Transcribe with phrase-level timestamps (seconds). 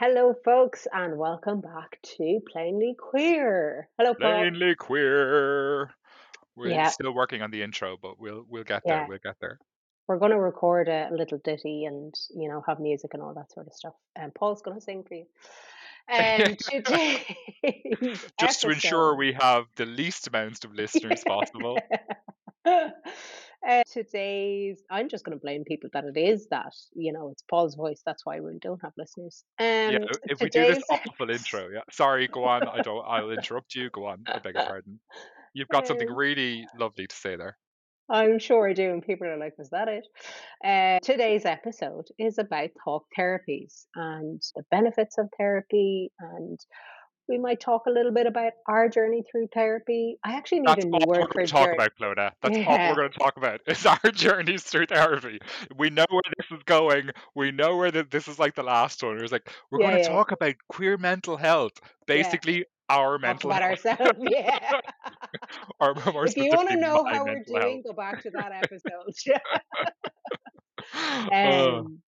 [0.00, 3.86] Hello, folks, and welcome back to Plainly Queer.
[3.98, 4.30] Hello, Paul.
[4.30, 5.90] Plainly queer.
[6.56, 9.02] We're Yeah, still working on the intro, but we'll we'll get there.
[9.02, 9.06] yeah.
[9.06, 9.58] We'll get there.
[10.08, 13.52] We're going to record a little ditty and, you know, have music and all that
[13.52, 13.92] sort of stuff.
[14.16, 15.26] And Paul's going to sing for you.
[16.70, 21.78] Today's Just to ensure we have the least amount of listeners possible.
[23.66, 27.42] Uh, today's, I'm just going to blame people that it is that, you know, it's
[27.42, 28.00] Paul's voice.
[28.06, 29.44] That's why we don't have listeners.
[29.58, 31.80] Yeah, Um, if we do this awful intro, yeah.
[31.90, 32.66] Sorry, go on.
[32.66, 33.04] I don't.
[33.06, 33.90] I'll interrupt you.
[33.90, 34.24] Go on.
[34.26, 34.98] I beg your pardon.
[35.52, 37.58] You've got something um, really lovely to say there.
[38.08, 40.06] I'm sure I do, and people are like, "Was that it?"
[40.64, 46.58] Uh, today's episode is about talk therapies and the benefits of therapy, and
[47.30, 50.18] we might talk a little bit about our journey through therapy.
[50.24, 51.76] I actually need That's a all new we're word going for to talk journey.
[51.76, 52.32] about, Clodagh.
[52.42, 53.60] That's all we're going to talk about.
[53.66, 55.38] Is our journeys through therapy.
[55.76, 57.10] We know where this is going.
[57.36, 59.16] We know where the, this is like the last one.
[59.16, 61.72] It was like we're yeah, going to yeah, talk about queer mental health.
[61.82, 61.88] yeah.
[62.06, 64.18] Basically, our mental about health, ourselves.
[64.28, 64.80] Yeah.
[65.80, 67.64] or more if you want to know how we're mental health.
[67.64, 69.14] doing, go back to that episode.
[71.32, 72.02] Uh, um.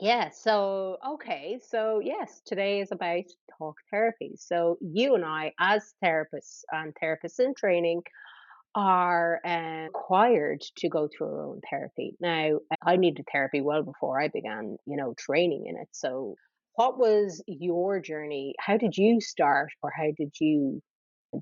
[0.00, 3.24] Yeah, so okay, so yes, today is about
[3.58, 4.32] talk therapy.
[4.36, 8.02] So you and I, as therapists and therapists in training,
[8.74, 12.16] are uh, required to go through our own therapy.
[12.20, 15.88] Now, I needed therapy well before I began, you know, training in it.
[15.92, 16.36] So,
[16.76, 18.54] what was your journey?
[18.58, 20.80] How did you start, or how did you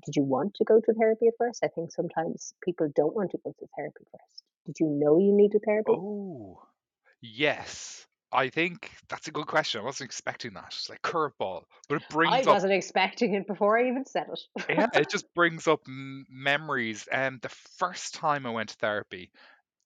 [0.05, 1.63] did you want to go to therapy at first?
[1.63, 4.43] I think sometimes people don't want to go to therapy first.
[4.65, 5.93] Did you know you needed therapy?
[5.95, 6.61] oh,
[7.21, 8.05] yes.
[8.31, 9.81] I think that's a good question.
[9.81, 10.67] I wasn't expecting that.
[10.67, 14.27] It's like curveball, but it brings up wasn't expecting it before I even said
[14.67, 14.93] yeah, it.
[14.93, 17.07] it just brings up m- memories.
[17.07, 19.31] And the first time I went to therapy,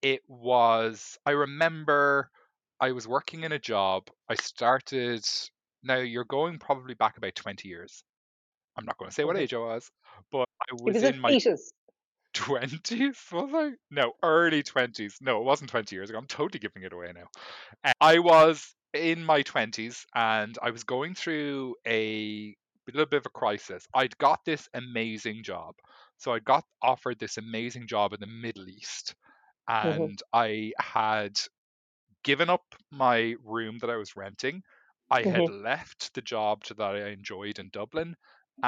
[0.01, 2.31] it was I remember
[2.79, 4.09] I was working in a job.
[4.29, 5.25] I started.
[5.83, 8.03] Now you're going probably back about 20 years.
[8.77, 9.39] I'm not going to say what Mhm.
[9.39, 9.91] age I was,
[10.31, 11.71] but I was was in my fetus.
[12.33, 13.73] 20s, was I?
[13.91, 15.17] No, early 20s.
[15.21, 16.17] No, it wasn't 20 years ago.
[16.19, 17.27] I'm totally giving it away now.
[17.83, 22.55] Uh, I was in my 20s and I was going through a
[22.87, 23.87] little bit of a crisis.
[23.93, 25.75] I'd got this amazing job.
[26.17, 29.15] So I got offered this amazing job in the Middle East
[29.83, 31.37] Mhm, and I had
[32.23, 34.63] given up my room that I was renting.
[35.09, 38.15] I had mhm, left the job that I enjoyed in Dublin,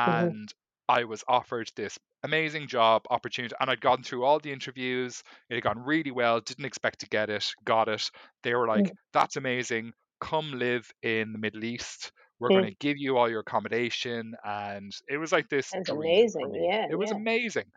[0.05, 0.53] mhm, and
[0.89, 3.55] I was offered this amazing job opportunity.
[3.59, 5.23] And I'd gone through all the interviews.
[5.49, 6.41] It had gone really well.
[6.41, 7.53] Didn't expect to get it.
[7.63, 8.09] Got it.
[8.43, 9.93] They were like, mhm, "That's amazing.
[10.21, 12.11] Come live in the Middle East.
[12.39, 12.69] We're going mhm.
[12.69, 16.53] to give you all your accommodation." And it was like this dream for amazing.
[16.55, 17.13] Yeah, It was yeah.
[17.13, 17.71] amazing,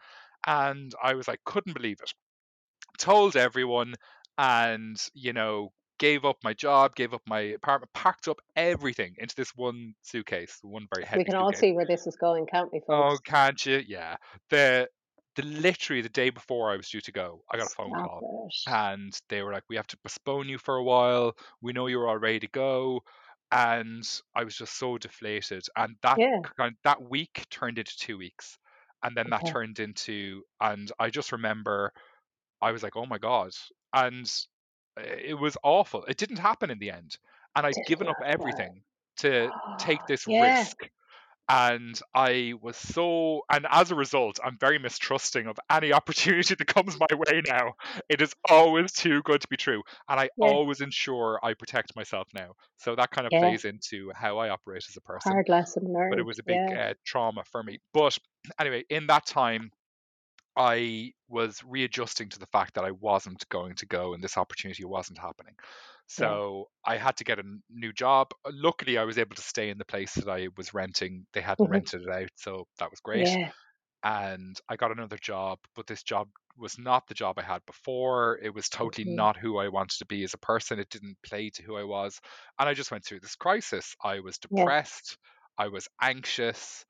[0.47, 2.13] and I was like, couldn't believe it
[2.99, 3.95] told everyone
[4.37, 9.35] and you know gave up my job gave up my apartment packed up everything into
[9.37, 11.21] this one suitcase one very heavy.
[11.21, 14.17] We can all suitcase see where this is going, can't we, oh can't you yeah
[14.51, 14.89] the
[15.37, 18.09] the literally the day before i was due to go i got a phone Stop
[18.09, 18.71] call it.
[18.73, 22.09] and they were like we have to postpone you for a while we know you're
[22.09, 23.01] all ready to go
[23.53, 24.05] and
[24.35, 26.41] i was just so deflated and that Yeah.
[26.85, 28.59] that week turned into two weeks
[29.05, 31.93] and then that turned into and i just remember
[32.61, 33.53] I was like, oh my God.
[33.93, 34.29] And
[34.99, 36.05] it was awful.
[36.05, 37.19] It didn't happen in the end.
[37.57, 38.83] And I'd given up everything
[39.19, 40.69] to take this Yeah.
[40.79, 40.89] risk.
[41.51, 46.67] And I was so, and as a result, I'm very mistrusting of any opportunity that
[46.67, 47.75] comes my way now.
[48.09, 49.83] It is always too good to be true.
[50.09, 50.53] And I Yeah.
[50.53, 52.55] always ensure I protect myself now.
[52.77, 53.37] So that kind of Yeah.
[53.37, 55.39] plays into how I operate as a person.
[55.39, 57.81] Hard lesson But it was a big uh, trauma for me.
[57.93, 58.19] But
[58.59, 59.71] anyway, in that time,
[60.59, 64.85] I was readjusting to the fact that I wasn't going to go and this opportunity
[64.85, 65.55] wasn't happening.
[66.17, 66.39] Yeah.
[66.47, 68.33] So I had to get a new job.
[68.47, 71.27] Luckily, I was able to stay in the place that I was renting.
[71.35, 71.71] They hadn't Mhm.
[71.71, 73.39] rented it out, so that was great.
[73.39, 73.53] Yeah.
[74.05, 78.39] And I got another job, but this job was not the job I had before.
[78.43, 80.79] It was totally not who I wanted to be as a person.
[80.81, 82.21] It didn't play to who I was.
[82.59, 83.95] And I just went through this crisis.
[84.03, 84.71] I was Yeah.
[84.71, 85.19] depressed.
[85.59, 86.85] I was anxious.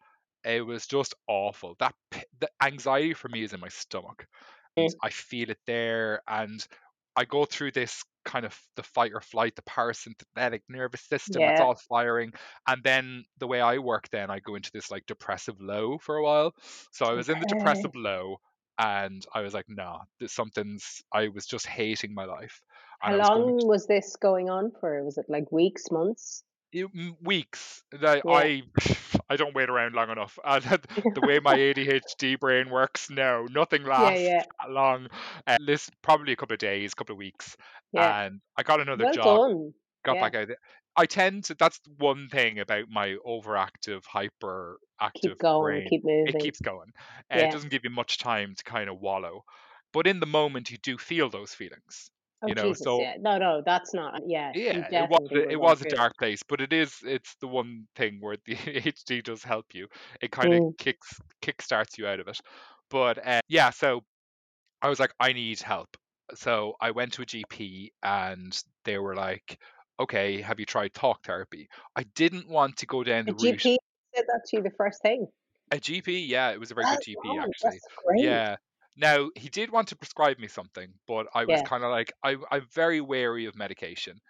[0.45, 1.77] It was just awful.
[1.81, 1.95] That
[2.41, 4.27] the anxiety for me is in my stomach,
[4.79, 4.95] Mm.
[5.03, 6.23] I feel it there.
[6.29, 6.65] And
[7.17, 11.43] I go through this kind of the fight or flight, the parasympathetic nervous system.
[11.43, 12.33] It's all firing,
[12.67, 16.17] and then the way I work, then I go into this like depressive low for
[16.17, 16.55] a while.
[16.93, 18.37] So I was in the depressive low,
[18.79, 21.03] and I was like, nah, there's something's.
[21.13, 22.61] I was just hating my life,
[23.01, 25.03] How I was long was this going on for?
[25.05, 26.45] Was it like weeks, months?
[26.73, 26.91] it-
[27.23, 28.33] weeks that Yeah.
[28.33, 28.63] I
[29.31, 30.39] I don't wait around long enough.
[30.45, 30.63] And
[31.15, 35.09] the way my ADHD brain works, no, nothing lasts yeah, that long.
[35.47, 37.57] Uh, this probably a couple of days, couple of weeks,
[37.93, 38.23] yeah.
[38.25, 39.45] and I got another Well job.
[39.49, 39.75] done.
[40.05, 40.21] Got Yeah.
[40.21, 40.49] back out.
[40.49, 40.59] there.
[40.97, 41.55] I tend to.
[41.55, 44.03] That's one thing about my overactive,
[45.15, 45.89] Keep hyperactive going, brain.
[45.89, 46.41] keep It moving.
[46.41, 46.93] keeps going.
[47.33, 49.45] Uh, it doesn't give you much time to kind of wallow.
[49.93, 52.11] But in the moment, you do feel those feelings.
[52.41, 53.15] Oh, You know, Jesus, so yeah.
[53.21, 56.61] No, no, that's not yeah, yeah, it was a, it was a dark place, but
[56.61, 59.89] it is it's the one thing where the ADHD does help you.
[60.21, 60.79] It kind of Mm.
[60.79, 62.41] kicks kick starts you out of it.
[62.91, 64.03] But uh, yeah, so
[64.81, 65.97] I was like, I need help.
[66.35, 69.59] So I went to a GP and they were like,
[69.99, 71.69] okay, have you tried talk therapy?
[71.97, 73.59] I didn't want to go down A the route.
[73.59, 73.77] GP
[74.15, 75.27] said that to you the first thing?
[75.73, 77.81] A GP, yeah, it was a very good GP done, actually.
[78.17, 78.57] Yeah.
[78.99, 81.63] Now he did want to prescribe me something, but I was Yeah.
[81.63, 84.21] kind of like, I, I'm very wary of medication.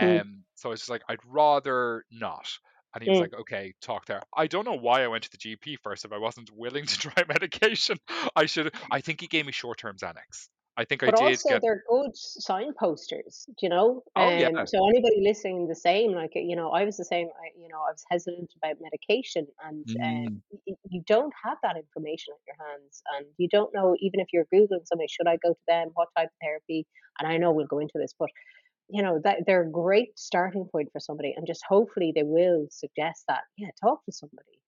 [0.00, 2.48] Mm, Um, so I was just like, I'd rather not.
[2.94, 3.20] And he was mm.
[3.20, 4.22] like, okay, talk there.
[4.36, 6.98] I don't know why I went to the GP first if I wasn't willing to
[6.98, 7.98] try medication.
[8.34, 8.74] I should.
[8.90, 10.48] I think he gave me short-term Xanax.
[10.76, 11.62] I think I But did also get.
[11.62, 14.02] they're good signposters, do you know?
[14.16, 17.28] Oh yeah, Um, so anybody listening the same, like, you know, I was the same,
[17.28, 20.42] I, you know, I was hesitant about medication and um, Mm,
[20.90, 24.46] you don't have that information at your hands and you don't know, even if you're
[24.52, 25.90] Googling somebody, should I go to them?
[25.94, 26.86] What type of therapy?
[27.20, 28.30] And I know we'll go into this, but
[28.88, 32.68] you know, that they're a great starting point for somebody and just hopefully they will
[32.70, 34.60] suggest that, yeah, talk to somebody.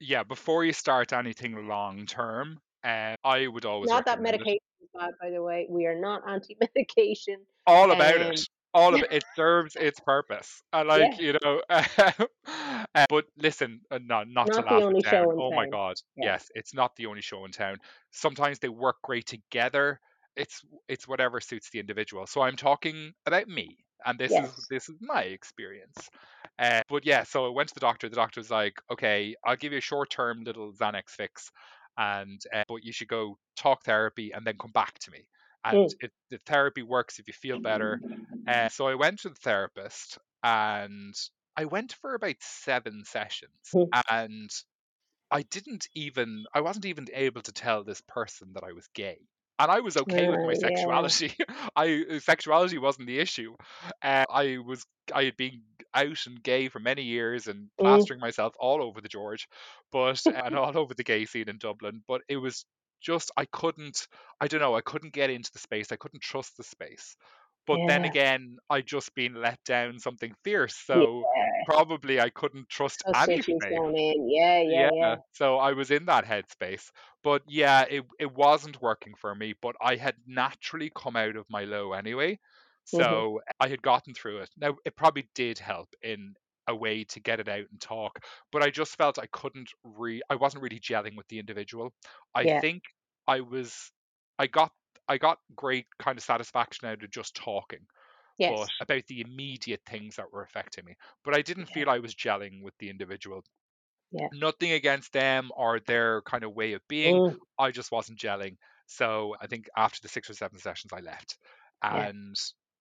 [0.00, 0.22] yeah.
[0.22, 4.22] Before you start anything long-term, uh, I would always Not that it.
[4.22, 5.66] medication is bad, by the way.
[5.68, 7.38] We are not anti-medication.
[7.66, 8.38] all about it.
[8.38, 8.44] Um,
[8.74, 9.12] All of it.
[9.12, 10.62] It serves its purpose.
[10.72, 11.62] I yeah, like, you know.
[11.68, 15.24] uh, but listen, uh, not not to not the laugh only it down.
[15.24, 15.66] show in Oh my.
[15.66, 16.24] God, Yeah.
[16.26, 17.78] yes, it's not the only show in town.
[18.10, 20.00] Sometimes they work great together.
[20.36, 22.26] It's it's whatever suits the individual.
[22.26, 26.10] So I'm talking about me, and this is this is my experience.
[26.58, 28.08] Uh, but yeah, so I went to the doctor.
[28.08, 31.50] The doctor was like, "Okay, I'll give you a short-term little Xanax fix,
[31.96, 35.28] and uh, but you should go talk therapy and then come back to me."
[35.64, 35.96] And Mm.
[36.00, 38.00] it, the therapy works if you feel better.
[38.46, 41.14] Uh, so I went to the therapist, and
[41.56, 43.92] I went for about seven sessions, Mm.
[44.10, 44.50] and
[45.30, 49.28] I didn't even I wasn't even able to tell this person that I was gay.
[49.58, 50.54] And I was okay with Uh, my yeah.
[50.54, 51.34] sexuality.
[51.76, 53.56] I sexuality wasn't the issue.
[54.02, 54.84] Uh, I was
[55.14, 55.64] I had been
[55.96, 58.06] out and gay for many years and Mm.
[58.06, 59.48] plastering myself all over the George,
[59.92, 62.02] but and all over the gay scene in Dublin.
[62.08, 62.66] But it was
[63.00, 64.06] just I couldn't
[64.40, 65.92] I don't know I couldn't get into the space.
[65.92, 67.16] I couldn't trust the space.
[67.66, 71.06] But then again, I'd just been let down something fierce, Yeah.
[71.06, 71.26] so
[71.64, 73.74] probably I couldn't trust Trust any issues space.
[73.74, 74.28] going in.
[74.28, 75.14] Yeah, yeah, yeah.
[75.14, 76.90] Yeah, so I was in that headspace.
[77.22, 81.46] But yeah, it it wasn't working for me, but I had naturally come out of
[81.50, 82.38] my low anyway.
[82.92, 84.50] Hmm So I had gotten through it.
[84.56, 86.34] Now, it probably did help in
[86.68, 88.18] a way to get it out and talk,
[88.52, 91.92] but I just felt I couldn't re I wasn't really gelling with the individual.
[92.34, 92.62] I Yeah.
[92.62, 92.84] think
[93.28, 93.92] I was
[94.38, 94.72] I got
[95.08, 97.86] I got great kind of satisfaction out of just talking,
[98.46, 98.70] but Yes.
[98.80, 100.96] about the immediate things that were affecting me.
[101.24, 101.74] But I didn't Yeah.
[101.74, 103.44] feel I was gelling with the individual
[104.10, 104.30] Yeah.
[104.30, 107.22] nothing against them or their kind of way of being.
[107.22, 107.36] Mm.
[107.58, 108.56] I just wasn't gelling.
[108.86, 111.38] So I think after the six or seven sessions, I left.
[111.82, 112.36] And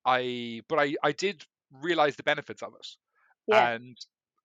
[0.05, 1.43] I, but I, I did
[1.81, 2.87] realize the benefits of it.
[3.47, 3.71] Yeah.
[3.71, 3.97] And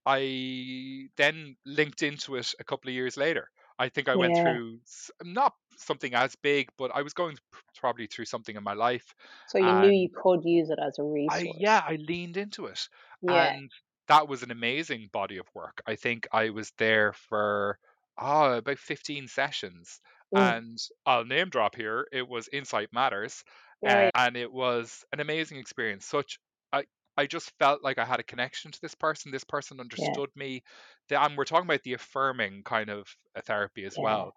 [0.06, 3.48] I then linked into it a couple of years later.
[3.78, 4.78] I think I went through
[5.24, 7.38] not something as big, but I was going
[7.78, 9.14] probably through something in my life.
[9.48, 11.56] So you knew you could use it as a resource.
[11.58, 12.88] yeah, I leaned into it.
[13.22, 13.54] Yeah.
[13.54, 13.70] And
[14.08, 15.80] that was an amazing body of work.
[15.86, 17.78] I think I was there for
[18.18, 20.00] oh, about 15 sessions.
[20.34, 20.58] Mm.
[20.58, 22.06] And I'll name drop here.
[22.12, 23.42] It was Insight Matters.
[23.82, 24.04] Yeah.
[24.04, 26.06] Uh, and it was an amazing experience.
[26.06, 26.38] Such
[26.72, 26.84] I
[27.16, 29.32] I just felt like I had a connection to this person.
[29.32, 30.20] This person Yeah.
[30.20, 30.62] understood me.
[31.08, 34.00] The, and we're talking about the affirming kind of a therapy as Yeah.
[34.00, 34.34] well.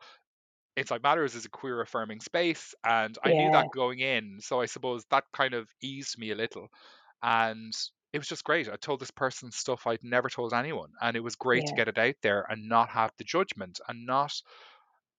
[0.76, 4.68] Insight Matters is a queer affirming space, and I knew that going in, so I
[4.68, 6.70] suppose that kind of eased me a little.
[7.24, 7.74] And
[8.14, 8.70] it was just great.
[8.70, 11.88] I told this person stuff I'd never told anyone, and it was great to get
[11.90, 14.34] it out there and not have the judgment and not,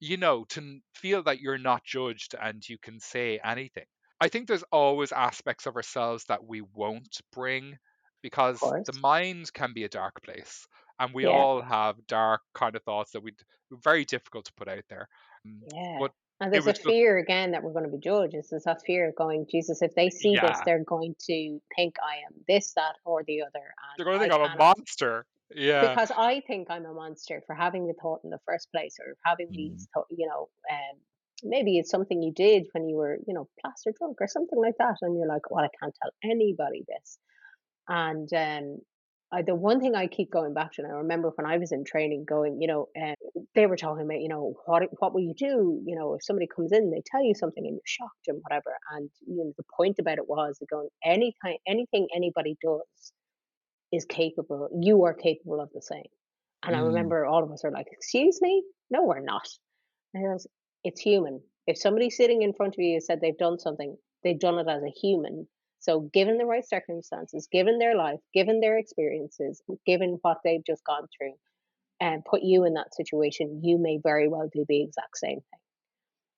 [0.00, 3.86] you know, to feel that you're not judged and you can say anything.
[4.20, 7.78] I think there's always aspects of ourselves that we won't bring
[8.22, 10.66] because the mind can be a dark place,
[10.98, 11.26] and we Yeah.
[11.26, 13.32] all have dark kind of thoughts that we
[13.70, 15.08] very difficult to put out there.
[15.46, 15.98] Mm, Yeah.
[15.98, 18.34] But And there's a just fear again that we're going to be judged.
[18.34, 21.94] It's there's that fear of going, Jesus, if they see this, they're going to think
[22.04, 23.52] I am this, that, or the other,
[23.92, 25.26] and they're gonna think I'm a monster.
[25.54, 25.96] Yeah.
[25.96, 29.16] Because I think I'm a monster for having the thought in the first place, or
[29.24, 29.54] having Mm.
[29.54, 31.00] these, thought, you know, um,
[31.42, 34.74] maybe it's something you did when you were, you know, plaster drunk or something like
[34.78, 37.18] that, and you're like, well, I can't tell anybody this.
[37.88, 38.78] And um,
[39.32, 41.72] I, the one thing I keep going back to, and I remember when I was
[41.72, 43.14] in training, going, you know, uh,
[43.54, 46.46] they were talking about, you know, what what will you do, you know, if somebody
[46.46, 48.76] comes in, they tell you something and you're shocked and whatever.
[48.92, 53.12] And you know, the point about it was going, anytime, anything anybody does
[53.92, 56.06] is capable you are capable of the same.
[56.66, 56.80] And I Mm.
[56.80, 58.64] remember all of us are like, "Excuse me?
[58.90, 59.48] No, we're not."
[60.14, 60.46] And I goes,
[60.84, 61.42] "It's human.
[61.66, 64.82] If somebody sitting in front of you said they've done something, they've done it as
[64.82, 65.48] a human.
[65.80, 70.84] So given the right circumstances, given their life, given their experiences, given what they've just
[70.84, 71.34] gone through,
[72.00, 75.60] and put you in that situation, you may very well do the exact same thing."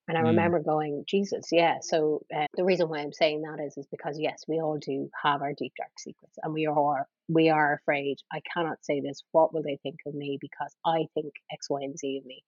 [0.08, 0.26] And I Mm.
[0.28, 1.78] remember going, Jesus, yeah.
[1.80, 5.10] So uh, the reason why I'm saying that is, is because yes, we all do
[5.22, 8.18] have our deep dark secrets, and we are we are afraid.
[8.32, 9.22] I cannot say this.
[9.32, 10.38] What will they think of me?
[10.40, 12.44] Because I think X, Y, and Z of me.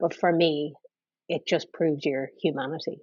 [0.00, 0.74] But for me,
[1.28, 3.00] it just proves your humanity.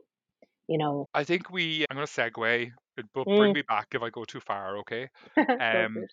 [0.67, 1.09] You know.
[1.13, 1.85] I think we.
[1.89, 2.71] I'm going to segue,
[3.13, 5.09] but bring Mm, me back if I go too far, okay?
[5.59, 6.05] Um.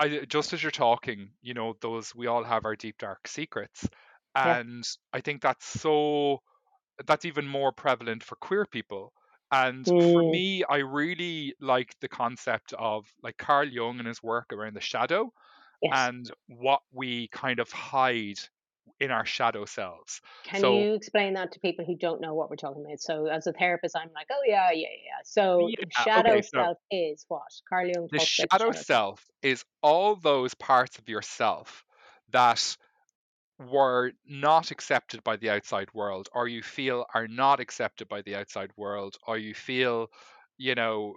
[0.00, 3.88] I just as you're talking, you know, those we all have our deep dark secrets,
[4.42, 4.56] Yeah.
[4.56, 6.38] and I think that's so
[7.06, 9.12] that's even more prevalent for queer people.
[9.52, 14.22] And for Mm, me, I really like the concept of like Carl Jung and his
[14.22, 15.32] work around the shadow
[15.82, 16.10] yes.
[16.10, 18.40] and what we kind of hide
[19.00, 20.20] in our shadow selves.
[20.44, 23.00] Can So you explain that to people who don't know what we're talking about?
[23.00, 25.22] So, as a therapist, I'm like, oh yeah, yeah, yeah.
[25.24, 27.52] So, the yeah, shadow okay, so self is what?
[27.68, 29.24] Carl Jung the shadow shadow self.
[29.42, 31.84] is all those parts of yourself
[32.30, 32.76] that
[33.58, 38.34] were not accepted by the outside world or you feel are not accepted by the
[38.36, 40.08] outside world or you feel
[40.58, 41.14] you know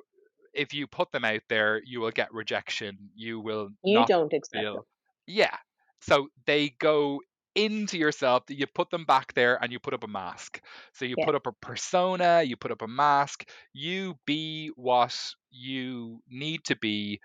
[0.53, 4.33] if you put them out there you will get rejection you will You not don't
[4.33, 4.81] accept them.
[5.27, 5.57] yeah
[6.01, 7.19] so they go
[7.55, 10.62] into yourself that you put them back there and you put up a mask.
[10.93, 15.34] So you Yeah, put up a persona you put up a mask you be what
[15.50, 17.20] you need to be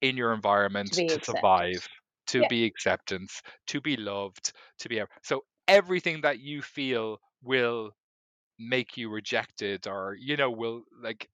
[0.00, 1.88] in your environment be to survive,
[2.28, 7.92] to Yeah, be acceptance, to be loved, to be so everything that you feel will
[8.58, 11.28] make you rejected or you know will like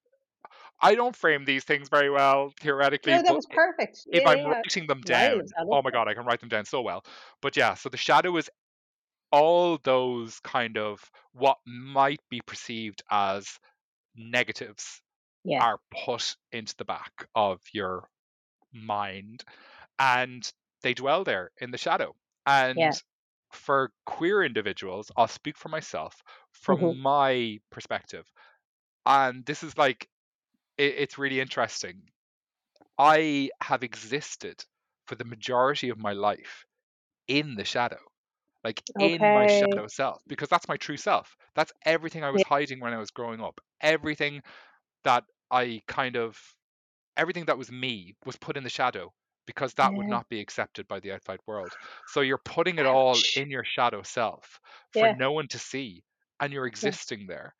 [0.81, 4.05] I don't frame these things very well theoretically, No, that was perfect.
[4.11, 4.49] if Yeah, I'm yeah.
[4.49, 7.03] writing them down, love oh my god, I can write them down so well.
[7.41, 8.49] But yeah, so the shadow is
[9.31, 13.47] all those kind of what might be perceived as
[14.15, 15.01] negatives
[15.59, 18.07] are put into the back of your
[18.71, 19.43] mind
[19.99, 20.51] and
[20.81, 22.15] they dwell there in the shadow.
[22.45, 22.93] And
[23.51, 27.01] for queer individuals, I'll speak for myself from mm-hmm.
[27.01, 28.25] my perspective.
[29.05, 30.07] And this is like,
[30.77, 32.03] it, it's really interesting.
[32.97, 34.65] I have existed
[35.07, 36.65] for the majority of my life
[37.27, 37.99] in the shadow,
[38.63, 41.35] like in my shadow self, because that's my true self.
[41.55, 43.59] That's everything I was Yeah, hiding when I was growing up.
[43.81, 44.41] Everything
[45.03, 46.39] that I kind of
[47.17, 49.13] everything that was me was put in the shadow
[49.45, 51.75] because that would not be accepted by the outside world.
[52.05, 54.59] So you're putting it all in your shadow self
[54.91, 56.05] for Yeah, no one to see,
[56.39, 57.55] and you're yeah, existing there.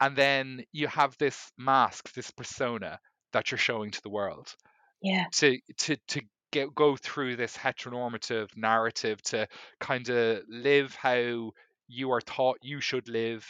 [0.00, 3.00] And then you have this mask, this persona
[3.32, 4.54] that you're showing to the world
[5.02, 6.22] yeah, to to to
[6.52, 9.46] get, go through this heteronormative narrative to
[9.80, 11.52] kind of live how
[11.88, 13.46] you are taught you should live.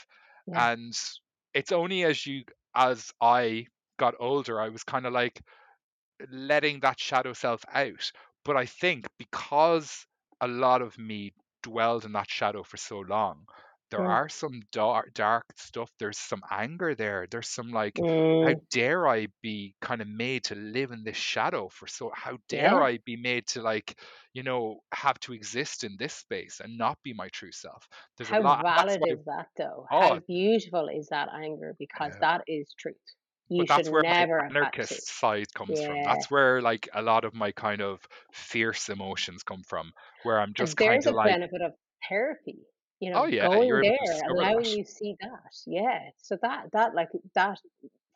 [0.47, 0.95] Yeah, and
[1.55, 3.67] it's only as you as i
[3.99, 5.41] got older i was kind of like
[6.31, 8.11] letting that shadow self out.
[8.45, 10.07] But I think because
[10.41, 13.47] a lot of me dwelled in that shadow for so long,
[13.91, 14.07] there yeah.
[14.07, 15.91] are some dark, dark stuff.
[15.99, 17.27] There's some anger there.
[17.31, 18.03] There's some like,
[18.41, 22.11] how Mm, dare I be kind of made to live in this shadow for so,
[22.15, 22.83] how dare yeah.
[22.83, 23.99] I be made to like,
[24.35, 27.89] you know, have to exist in this space and not be my true self?
[28.17, 29.87] There's a How lot, and that's valid why, is that though?
[29.91, 31.75] How oh, beautiful is that anger?
[31.79, 32.97] Because uh, that is truth.
[33.49, 34.59] You but should that's where never to.
[34.59, 36.03] anarchist side comes from.
[36.03, 40.55] That's where like a lot of my kind of fierce emotions come from, where I'm
[40.55, 41.73] just kind there's of a like, benefit of
[42.09, 42.59] therapy,
[43.01, 44.53] you know, oh know, yeah, you're going there, discover that.
[44.53, 45.55] allowing you see that.
[45.67, 46.01] Yeah.
[46.19, 47.61] So that that like that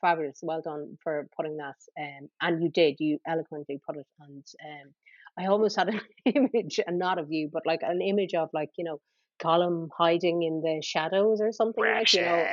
[0.00, 0.40] fabulous.
[0.42, 1.76] Well done for putting that.
[1.98, 2.96] Um, and you did.
[2.98, 4.06] You eloquently put it.
[4.20, 4.92] And um,
[5.38, 8.70] I almost had an image, and not of you, but like an image of like
[8.76, 9.00] you know
[9.42, 12.44] Gollum hiding in the shadows or something like you know.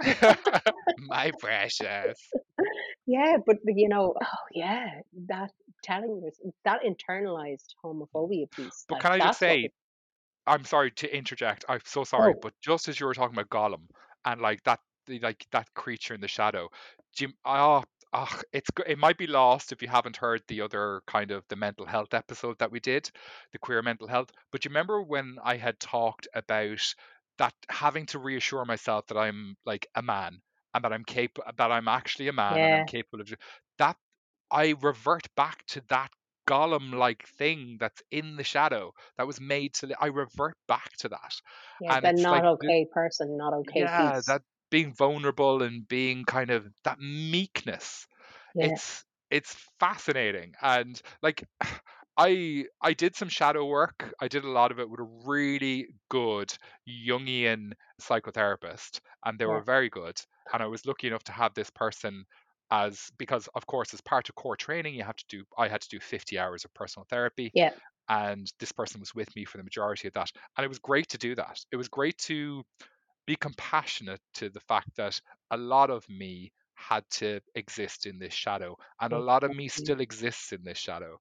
[0.00, 0.60] Precious,
[1.08, 2.18] my precious.
[3.06, 5.50] Yeah, but you know, oh yeah, that
[5.82, 6.32] telling your
[6.64, 9.70] that internalized homophobia piece, But like can I just say.
[10.48, 11.64] I'm sorry to interject.
[11.68, 13.86] I'm so sorry, Oh but just as you were talking about Gollum
[14.24, 14.80] and like that,
[15.22, 16.68] like that creature in the shadow,
[17.14, 21.02] Jim, ah, ah, it's go- it might be lost if you haven't heard the other
[21.06, 23.10] kind of the mental health episode that we did,
[23.52, 24.30] the queer mental health.
[24.52, 26.94] But you remember when I had talked about
[27.38, 30.40] that having to reassure myself that I'm like a man
[30.74, 32.86] and that I'm capable, that I'm actually a man and I'm yeah.
[32.86, 33.32] capable of
[33.78, 33.96] that.
[34.50, 36.10] I revert back to that
[36.48, 41.08] Gollum like thing that's in the shadow that was made to I revert back to
[41.10, 41.34] that.
[41.80, 44.24] Yeah, And not like okay person, not okay yeah, piece.
[44.26, 48.06] that being vulnerable and being kind of that meekness.
[48.54, 48.78] Yeah.
[48.78, 51.44] It's it's fascinating and like
[52.18, 54.12] I I did some shadow work.
[54.20, 56.52] I did a lot of it with a really good
[56.88, 59.48] Jungian psychotherapist, and they Yeah.
[59.48, 60.20] were very good.
[60.52, 62.26] And I was lucky enough to have this person
[62.70, 65.80] as because of course as part of core training you have to do I had
[65.82, 67.70] to do 50 hours of personal therapy Yeah.
[68.08, 71.08] and this person was with me for the majority of that and it was great
[71.10, 71.60] to do that.
[71.72, 72.64] It was great to
[73.26, 75.20] be compassionate to the fact that
[75.50, 79.52] a lot of me had to exist in this shadow and a mm, lot of
[79.52, 81.18] me still exists in this shadow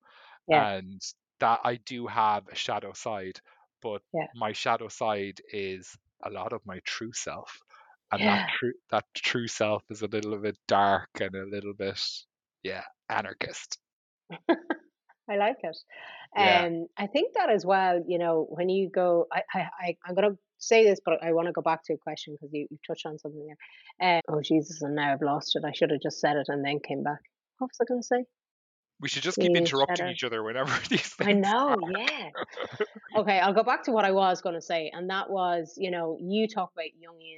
[0.48, 0.66] Yeah.
[0.66, 1.02] and
[1.40, 3.40] that I do have a shadow side
[3.82, 4.28] but Yeah.
[4.34, 7.60] my shadow side is a lot of my true self
[8.12, 12.00] and that true that true self is a little bit dark and a little bit
[12.64, 13.80] yeah anarchist
[15.30, 15.78] I like it.
[16.36, 19.98] yeah Um, I think that as well, you know, when you go, I, I, I
[20.06, 22.68] I'm gonna say this, but I want to go back to a question because you,
[22.70, 23.46] you touched on something
[24.00, 24.18] there.
[24.18, 25.66] Uh, oh Jesus, and now I've lost it.
[25.66, 27.20] I should have just said it and then came back.
[27.58, 28.24] What was I going to say?
[29.00, 31.30] We should just keep interrupting each other whenever these things.
[31.30, 32.30] I know, are yeah.
[33.18, 35.92] Okay, I'll go back to what I was going to say, and that was, you
[35.92, 37.38] know, you talk about Jungian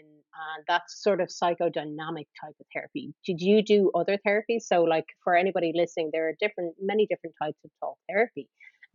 [0.56, 3.14] and that's sort of psychodynamic type of therapy.
[3.26, 4.62] Did you do other therapies?
[4.64, 8.48] So, like for anybody listening, there are different, many different types of talk therapy,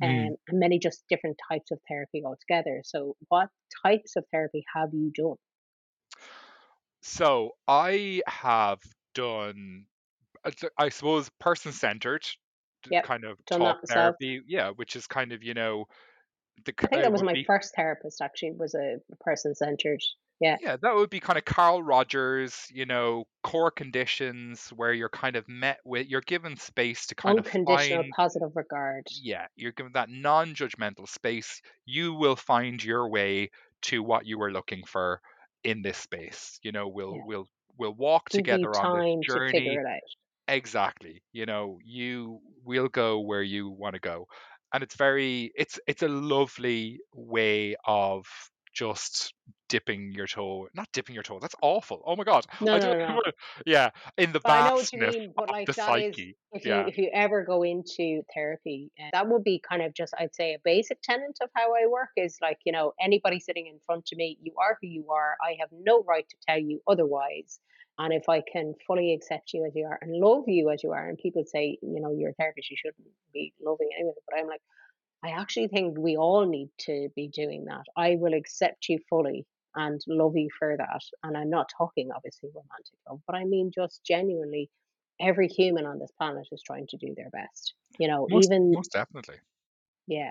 [0.02, 0.06] Hmm.
[0.06, 2.83] um, and many just different types of therapy altogether.
[2.85, 3.49] So, what
[3.85, 5.37] types of therapy have you done?
[7.02, 8.80] so I have
[9.14, 9.87] done
[10.78, 12.25] I suppose person centered
[12.91, 15.87] Yep, kind of done talk therapy yeah which is kind of you know
[16.64, 18.21] the I think that was my be first therapist.
[18.23, 20.00] Actually, was a person centered.
[20.41, 25.09] Yeah, yeah that would be kind of Carl Rogers you know core conditions where you're
[25.09, 29.07] kind of met with you're given space to kind of unconditional positive regard.
[29.23, 33.50] yeah you're given that non-judgmental space you will find your way
[33.83, 35.21] to what you were looking for
[35.62, 37.49] in this space you know we'll Yeah, we'll
[37.79, 39.85] we'll walk give together on this time to
[40.49, 41.23] Exactly.
[41.33, 44.27] You know, you will go where you want to go.
[44.73, 48.27] And it's very it's it's a lovely way of
[48.75, 49.33] just
[49.68, 51.38] dipping your toe, not dipping your toe.
[51.40, 52.03] That's awful.
[52.05, 52.46] Oh my God.
[52.61, 53.22] No, no, no,
[53.64, 55.33] yeah, in the But I know what you mean.
[55.35, 56.37] But like the that is, psyche.
[56.53, 60.12] if you if you ever go into therapy, uh, that would be kind of just
[60.18, 63.66] I'd say a basic tenet of how I work is like you know anybody sitting
[63.66, 65.37] in front of me, you are who you are.
[65.42, 67.61] I have no right to tell you otherwise.
[67.96, 70.90] And if I can fully accept you as you are and love you as you
[70.90, 74.37] are, and people say, you know, you're a therapist, you shouldn't be loving anyone, But
[74.37, 74.62] I'm like,
[75.25, 77.85] I actually think we all need to be doing that.
[77.97, 81.03] I will accept you fully and love you for that.
[81.25, 84.71] And I'm not talking obviously romantic love, but I mean just genuinely
[85.21, 87.75] every human on this planet is trying to do their best.
[87.99, 89.41] You know, Most even most definitely.
[90.07, 90.31] yeah.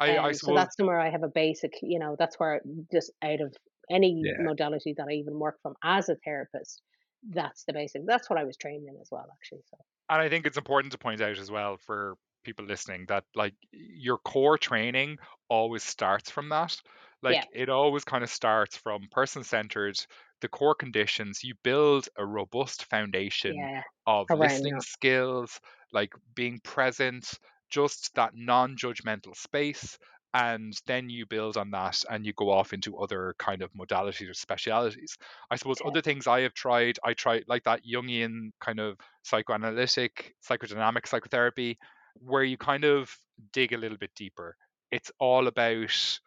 [0.00, 3.12] I I Um so that's somewhere I have a basic, you know, that's where just
[3.22, 3.54] out of
[3.90, 4.32] any yeah.
[4.38, 6.82] modality that I even work from as a therapist,
[7.22, 8.02] that's the basic.
[8.06, 9.62] That's what I was trained in as well, actually.
[9.70, 9.78] So
[10.08, 13.54] And I think it's important to point out as well for people listening that like
[13.72, 16.80] your core training always starts from that.
[17.26, 19.96] yeah, Like it always kind of starts from person centered,
[20.40, 21.42] the core conditions.
[21.42, 24.80] You build a robust foundation yeah, of around listening that.
[24.80, 25.60] skills,
[25.92, 27.38] like being present,
[27.70, 29.98] just that non judgmental space.
[30.34, 34.28] And then you build on that and you go off into other kind of modalities
[34.28, 35.16] or specialities.
[35.48, 35.84] I suppose Yeah.
[35.84, 41.78] other things I have tried, I tried like that Jungian kind of psychoanalytic, psychodynamic psychotherapy,
[42.14, 43.16] where you kind of
[43.52, 44.56] dig a little bit deeper.
[44.90, 46.20] It's all about,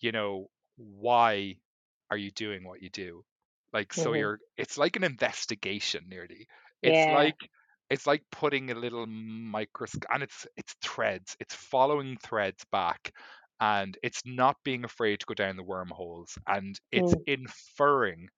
[0.00, 1.56] you know, why
[2.10, 3.24] are you doing what you do?
[3.72, 6.46] Like, so hmm you're, it's like an investigation nearly.
[6.82, 7.08] It's Yeah.
[7.08, 7.50] like,
[7.90, 11.36] it's like putting a little microscope, and it's it's threads.
[11.40, 13.12] It's following threads back,
[13.60, 18.28] and it's not being afraid to go down the wormholes, and it's Mm, inferring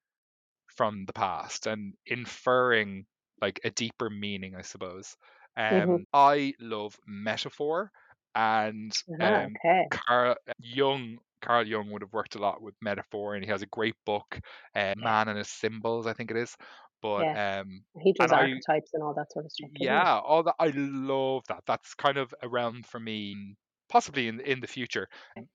[0.77, 3.07] from the past and inferring
[3.41, 5.17] like a deeper meaning, I suppose.
[5.71, 5.99] Mhm.
[5.99, 7.91] Um, I love metaphor,
[8.35, 9.91] and Ah, um, okay.
[9.91, 11.19] Carl Jung.
[11.41, 14.41] Carl Jung would have worked a lot with metaphor, and he has a great book,
[14.75, 16.57] uh, "Man and His Symbols," I think it is.
[17.03, 17.37] But yeah.
[17.37, 20.55] um, He and does I archetypes and all that sort of stuff, yeah, all that
[20.59, 21.65] I love that.
[21.67, 23.57] That's kind of around for me, mm,
[23.89, 25.09] possibly in in the future.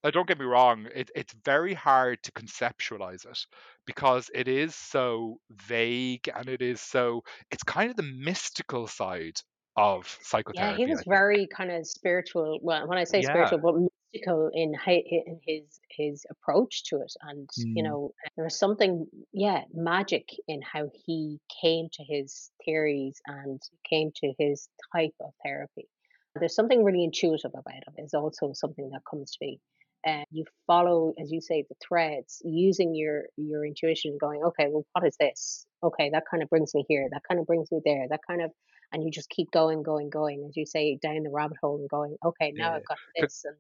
[0.04, 3.40] Now, don't get me wrong, it, it's very hard to conceptualize it
[3.86, 9.40] because it is so vague and it is so it's kind of the mystical side
[9.76, 10.54] of psychotherapy.
[10.54, 12.60] Yeah, he was very kind of spiritual.
[12.62, 13.24] Well, when I say Yeah.
[13.24, 13.76] spiritual, but
[14.14, 19.08] mystical in in his his approach to it, and you Mm, know, there was something,
[19.32, 25.34] yeah, magic in how he came to his theories and came to his type of
[25.44, 25.90] therapy.
[26.36, 27.84] There's something really intuitive about it.
[28.04, 29.60] Is also something that comes to me.
[30.06, 34.86] Uh, you follow, as you say, the threads, using your your intuition, going, okay, well,
[34.94, 35.66] what is this?
[35.82, 37.08] Okay, that kind of brings me here.
[37.12, 38.08] That kind of brings me there.
[38.10, 38.52] That kind of
[38.94, 41.90] and you just keep going, going, going, as you say, down the rabbit hole and
[41.90, 42.76] going, okay, now Yeah.
[42.76, 43.58] I've got this, and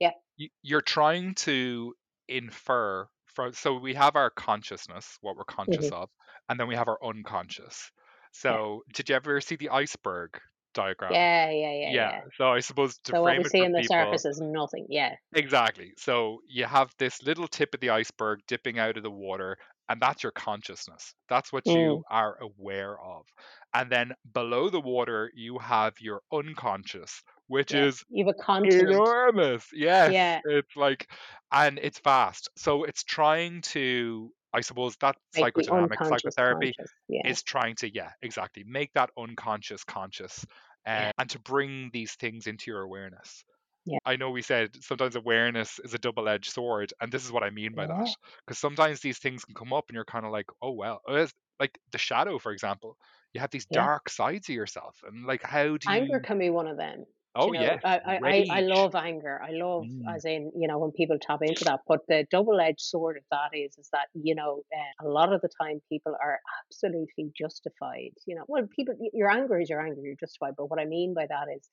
[0.00, 0.12] yeah,
[0.62, 1.94] you're trying to
[2.28, 6.10] infer from so we have our consciousness, what we're conscious hmm of,
[6.48, 7.90] and then we have our unconscious.
[8.46, 10.40] yeah, So did you ever see the iceberg
[10.74, 11.26] diagram?
[11.26, 12.10] yeah, yeah, yeah, Yeah.
[12.10, 12.20] yeah.
[12.36, 14.86] So I suppose to So what we see on the people, surface is nothing.
[14.88, 15.92] Yeah, Exactly.
[15.96, 19.56] So you have this little tip of the iceberg dipping out of the water,
[19.90, 21.14] and that's your consciousness.
[21.28, 23.26] That's what mm, you are aware of.
[23.74, 27.86] And then below the water, you have your unconscious, which yeah.
[27.86, 28.88] is You've a continent.
[28.88, 29.66] enormous.
[29.74, 30.12] Yes.
[30.12, 31.10] Yeah, It's like,
[31.50, 32.48] and it's vast.
[32.56, 36.72] So it's trying to, I suppose, that the psychodynamic psychotherapy.
[37.08, 40.46] Yeah, is trying to, yeah, exactly, make that unconscious conscious
[40.86, 43.44] yeah, uh, and to bring these things into your awareness.
[43.84, 47.32] Yeah, I know we said sometimes awareness is a double edged sword, and this is
[47.32, 48.08] what I mean by that.
[48.46, 51.00] Because sometimes these things can come up and you're kind of like, oh, well,
[51.58, 52.96] like the shadow, for example,
[53.32, 53.80] you have these yeah.
[53.80, 57.04] dark sides of yourself, and like, how do Anger can be one of them.
[57.36, 59.40] Oh, you know, yes, I, I, I love anger.
[59.40, 61.78] I love, Mm, as in, you know, when people tap into that.
[61.86, 65.40] But the double-edged sword of that is, is that, you know, uh, a lot of
[65.40, 68.10] the time people are absolutely justified.
[68.26, 70.54] You know, well, people, your anger is your anger, you're justified.
[70.56, 71.68] But what I mean by that is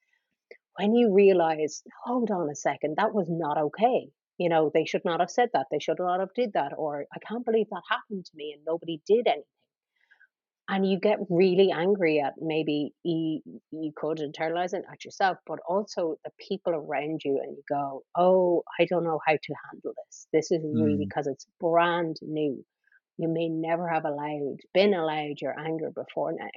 [0.79, 4.09] when you realize, hold on a second, that was not okay.
[4.37, 5.67] You know, they should not have said that.
[5.71, 6.73] They should not have did that.
[6.77, 9.43] Or I can't believe that happened to me and nobody did anything
[10.69, 15.59] and you get really angry at maybe you, you could internalize it at yourself, but
[15.67, 19.93] also the people around you, and you go, "Oh, I don't know how to handle
[20.05, 20.27] this.
[20.33, 22.65] This is really mm, because it's brand new.
[23.17, 26.49] You may never have allowed been allowed your anger before now,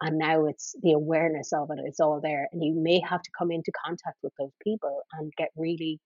[0.00, 1.78] and now it's the awareness of it.
[1.84, 5.32] It's all there, and you may have to come into contact with those people and
[5.36, 6.00] get really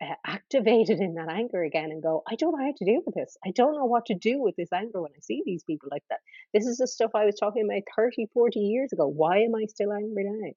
[0.00, 3.14] uh, activated in that anger again and go, I don't know how to deal with
[3.14, 3.36] this.
[3.46, 6.04] I don't know what to do with this anger when I see these people like
[6.10, 6.20] that.
[6.54, 9.06] This is the stuff I was talking about 30, 40 years ago.
[9.08, 10.50] Why am I still angry now?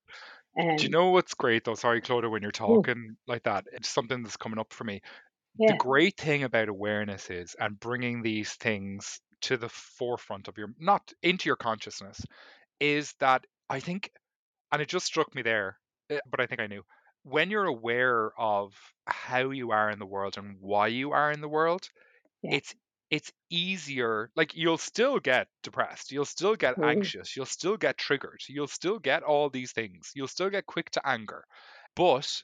[0.78, 1.76] Do you Um, know what's great though?
[1.76, 5.02] Sorry, Clodagh, when you're mm, talking like that, it's something that's coming up for me.
[5.68, 10.70] The great thing about awareness is, and bringing these things to the forefront of your,
[10.80, 12.22] not into your consciousness,
[12.80, 14.12] is that I think,
[14.72, 16.84] and it just struck me there, eh, but I think I knew,
[17.24, 18.76] when you're aware of
[19.08, 21.90] how you are in the world and why you are in the world,
[22.42, 22.76] yeah, it's
[23.12, 28.40] it's easier like you'll still get depressed you'll still get anxious you'll still get triggered
[28.50, 31.46] you'll still get all these things you'll still get quick to anger
[31.96, 32.44] but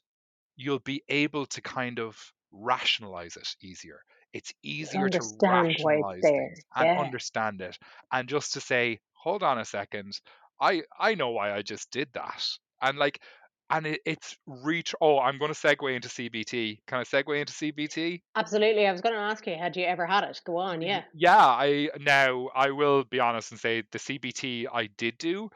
[0.55, 4.01] you'll be able to kind of rationalize it easier.
[4.33, 7.77] It's easier to understand rationalize things and Yeah, understand it
[8.11, 10.19] and just to say, hold on a second,
[10.59, 12.47] I I know why I just did that.
[12.81, 13.21] And like
[13.69, 16.81] and it, it's reach oh, I'm gonna segue into CBT.
[16.87, 18.23] Can I segue into CBT?
[18.35, 18.87] absolutely.
[18.87, 20.41] I was going to ask you, had you ever had it?
[20.45, 20.81] Go on.
[20.81, 21.05] Yeah.
[21.13, 25.49] Yeah, I now I will be honest and say the CBT I did do.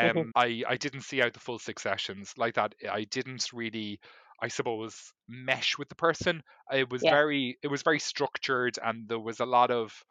[0.00, 2.74] hmm Um, I I didn't see out the full six sessions like that.
[2.90, 4.00] I didn't really,
[4.42, 6.42] I suppose, mesh with the person.
[6.72, 7.06] It was Yeah.
[7.06, 10.02] very it was very structured, and there was a lot of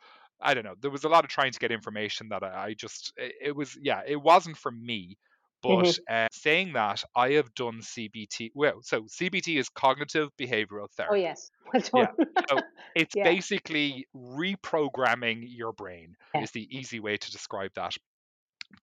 [0.42, 0.76] I don't know.
[0.80, 3.56] There was a lot of trying to get information that I, I just it, it
[3.56, 5.18] was yeah it wasn't for me.
[5.62, 8.52] But hmm uh, saying that, I have done CBT.
[8.54, 11.10] Well, so CBT is cognitive behavioral therapy.
[11.10, 11.52] Oh, yes.
[11.94, 12.12] Yeah.
[12.50, 12.62] So
[12.96, 13.24] it's yeah.
[13.24, 16.42] basically reprogramming your brain Yeah.
[16.42, 17.96] is the easy way to describe that.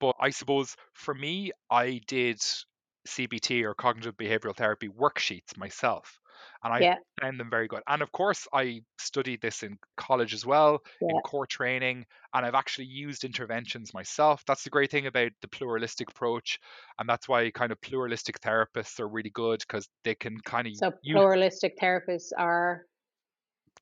[0.00, 2.40] But I suppose for me, I did
[3.06, 6.20] CBT or cognitive behavioral therapy worksheets myself.
[6.62, 6.98] And I Yeah.
[7.20, 7.82] found them very good.
[7.86, 12.54] And of course, I studied this in college as well, in core training, and I've
[12.54, 14.44] actually used interventions myself.
[14.46, 16.58] That's the great thing about the pluralistic approach.
[16.98, 20.72] And that's why kind of pluralistic therapists are really good because they can kind of
[20.72, 22.88] So use pluralistic therapists are,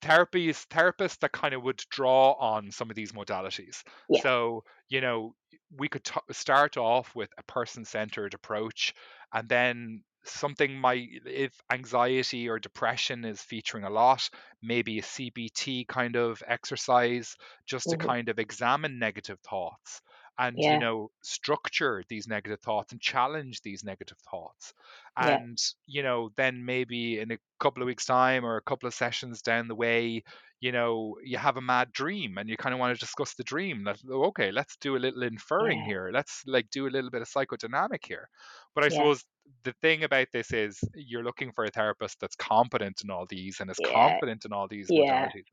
[0.03, 3.83] therapy is therapists that kind of would draw on some of these modalities.
[4.09, 4.23] yeah.
[4.23, 5.35] So, you know,
[5.71, 8.95] we could t- start off with a person centered approach,
[9.33, 14.29] and then something might, if anxiety or depression is featuring a lot,
[14.63, 20.03] maybe a CBT kind of exercise just to hmm kind of examine negative thoughts
[20.41, 24.75] and, you know, structure these negative thoughts and challenge these negative thoughts.
[25.19, 25.37] Yeah.
[25.37, 28.95] And, you know, then maybe in a couple of weeks' time or a couple of
[28.95, 30.25] sessions down the way,
[30.61, 33.45] you know, you have a mad dream and you kind of want to discuss the
[33.45, 33.85] dream.
[33.85, 35.85] That "Oh, okay, let's do a little inferring Yeah.
[35.85, 36.11] here.
[36.13, 38.29] Let's like do a little bit of psychodynamic here.
[38.75, 38.91] But I Yeah.
[38.91, 39.25] suppose
[39.65, 43.61] the thing about this is you're looking for a therapist that's competent in all these
[43.61, 44.21] and is Yeah.
[44.21, 45.31] confident in all these Yeah.
[45.33, 45.45] modalities.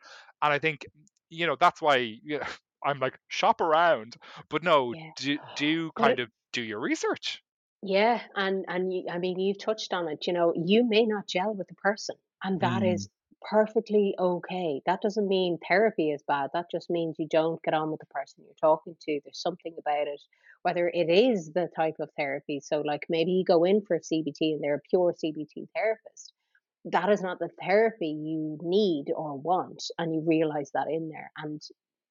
[0.41, 0.86] And I think,
[1.30, 2.47] you know, that's why yeah,
[2.83, 4.17] I'm like shop around.
[4.49, 5.11] But no, Yeah.
[5.15, 7.41] do do Well, kind of do your research.
[7.81, 10.25] yeah, and and you, I mean, you've touched on it.
[10.27, 13.09] You know, you may not gel with the person, and that Mm, is
[13.49, 14.81] perfectly okay.
[14.85, 16.49] That doesn't mean therapy is bad.
[16.53, 19.21] That just means you don't get on with the person you're talking to.
[19.23, 20.21] There's something about it,
[20.63, 22.59] whether it is the type of therapy.
[22.59, 26.33] So, like maybe you go in for CBT and they're a pure CBT therapist.
[26.85, 29.83] That is not the therapy you need or want.
[29.99, 31.31] And you realize that in there.
[31.37, 31.61] And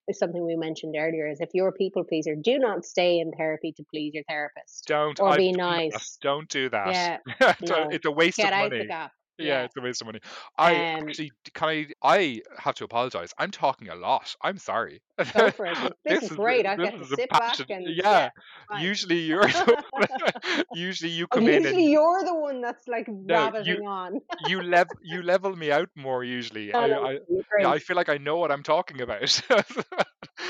[0.07, 3.33] it's something we mentioned earlier is if you're a people pleaser, do not stay in
[3.33, 5.19] therapy to please your therapist Don't.
[5.21, 6.17] or I've be nice.
[6.23, 6.89] Don't do that.
[6.89, 7.19] Yeah,
[7.61, 8.89] It's a no, it's a waste get of out the money.
[8.89, 9.13] gap.
[9.39, 10.21] Yeah, it's a waste of money.
[10.57, 13.33] I Um, actually can I I have to apologize.
[13.39, 14.35] I'm talking a lot.
[14.43, 15.03] I'm sorry.
[15.37, 15.79] go for it.
[16.05, 16.65] This, is great.
[16.65, 17.67] a, I this get to is a sit back passion.
[17.69, 18.03] and Yeah.
[18.03, 18.31] yeah,
[18.69, 18.87] fine.
[18.87, 19.77] Usually you're the
[20.73, 23.87] usually you Oh, come in usually and you're the one that's like no, you ravaging
[23.87, 24.21] on.
[24.39, 26.73] you level you level me out more usually.
[26.73, 27.81] No, I, no, I you're yeah, I great.
[27.81, 29.43] feel like I know what I'm talking about.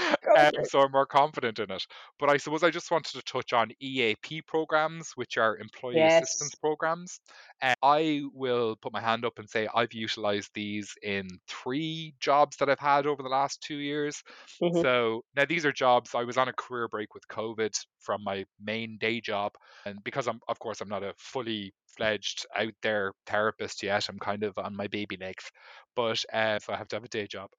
[0.39, 1.87] Um, so I'm more confident in it.
[2.19, 6.55] But I suppose I just wanted to touch on EAP programs, which are employee assistance
[6.55, 7.21] programs.
[7.63, 12.57] And I will put my hand up and say I've utilized these in three jobs
[12.59, 14.23] that I've had over the last two years.
[14.61, 18.23] hmm So now these are jobs I was on a career break with COVID from
[18.23, 19.53] my main day job,
[19.85, 24.19] and because I'm of course I'm not a fully fledged out there therapist yet, I'm
[24.19, 25.51] kind of on my baby legs,
[25.95, 27.51] but uh, so I have to have a day job.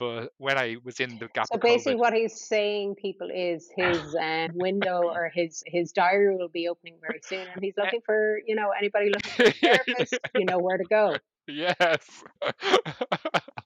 [0.00, 3.28] But when I was in the gap So of COVID, basically, what he's saying, people,
[3.30, 7.74] is his um, window or his his diary will be opening very soon, and he's
[7.76, 10.18] looking for you know anybody looking for a therapist.
[10.34, 11.16] You know where to go.
[11.46, 12.00] yes,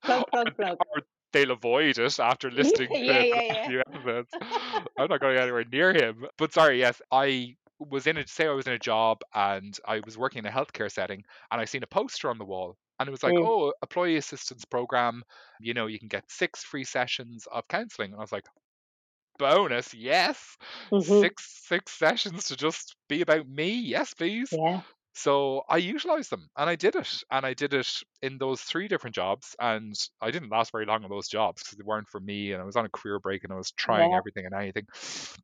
[0.04, 0.76] Plug, plug, plug.
[0.92, 3.68] or they'll avoid it after listening to yeah, the yeah, yeah.
[3.68, 4.30] few episodes.
[4.98, 6.26] I'm not going anywhere near him.
[6.36, 10.00] But sorry, yes, I was in a say I was in a job and I
[10.04, 13.08] was working in a healthcare setting and I seen a poster on the wall and
[13.08, 15.22] it was like, Mm, oh, employee assistance program,
[15.60, 18.12] you know, you can get six free sessions of counseling.
[18.12, 18.46] And I was like,
[19.38, 20.56] bonus, yes.
[20.90, 24.50] hmm Six six sessions to just be about me, yes, please.
[24.50, 24.82] Yeah,
[25.14, 27.22] So I utilized them and I did it.
[27.30, 27.88] And I did it
[28.22, 29.56] in those three different jobs.
[29.60, 32.52] And I didn't last very long on those jobs because they weren't for me.
[32.52, 34.86] And I was on a career break and I was trying yeah, everything and anything.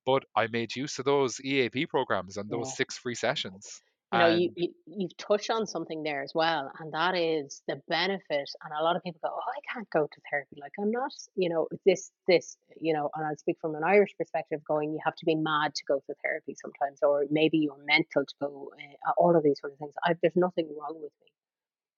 [0.04, 2.74] But I made use of those EAP programs and those yeah.
[2.74, 3.82] six free sessions.
[4.12, 7.80] You know, you, you you've touched on something there as well, and that is the
[7.88, 8.50] benefit.
[8.64, 10.56] And a lot of people go, "Oh, I can't go to therapy.
[10.60, 14.10] Like I'm not, you know, this this, you know." And I'll speak from an Irish
[14.18, 17.84] perspective, going, you have to be mad to go to therapy sometimes, or maybe you're
[17.84, 18.72] mental to go.
[19.06, 19.94] Uh, all of these sort of things.
[20.04, 21.32] I, there's nothing wrong with me.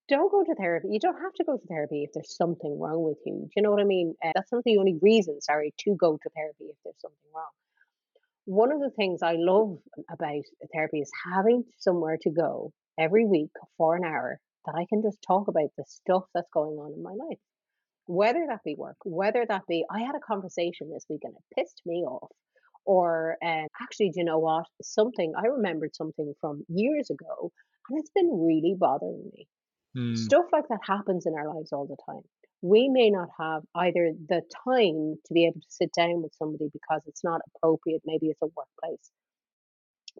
[0.09, 0.89] Don't go to therapy.
[0.91, 3.33] You don't have to go to therapy if there's something wrong with you.
[3.43, 4.15] Do you know what I mean?
[4.23, 7.51] Uh, that's not the only reason, sorry, to go to therapy if there's something wrong.
[8.45, 9.77] One of the things I love
[10.11, 15.01] about therapy is having somewhere to go every week for an hour that I can
[15.01, 17.39] just talk about the stuff that's going on in my life.
[18.05, 21.55] Whether that be work, whether that be, I had a conversation this week and it
[21.55, 22.31] pissed me off.
[22.85, 24.65] Or um, actually, do you know what?
[24.81, 27.51] Something, I remembered something from years ago
[27.89, 29.47] and it's been really bothering me.
[29.95, 30.15] Hmm.
[30.15, 32.23] Stuff like that happens in our lives all the time.
[32.63, 36.69] We may not have either the time to be able to sit down with somebody
[36.71, 38.01] because it's not appropriate.
[38.05, 39.11] Maybe it's a workplace.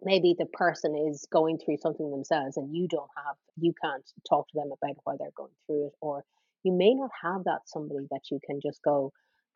[0.02, 4.46] Maybe the person is going through something themselves and you don't have, you can't talk
[4.48, 5.92] to them about why they're going through it.
[6.02, 6.22] Or
[6.64, 9.10] you may not have that somebody that you can just go,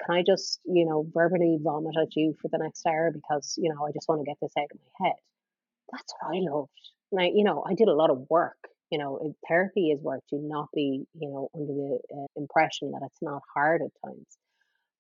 [0.07, 3.69] can I just, you know, verbally vomit at you for the next hour because, you
[3.69, 5.17] know, I just want to get this out of my head.
[5.93, 6.71] That's what I loved.
[7.19, 8.57] I, you know, I did a lot of work.
[8.91, 10.23] You know, therapy is work.
[10.31, 14.27] Do not be, you know, under the uh, impression that it's not hard at times.